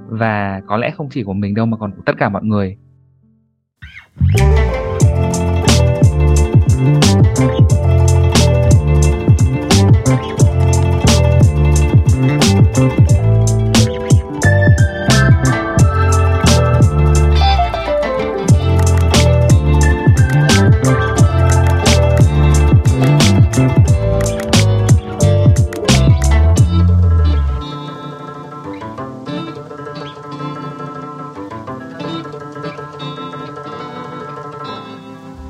[0.08, 2.78] Và có lẽ không chỉ của mình đâu mà còn của tất cả mọi người.
[7.46, 7.93] Thank you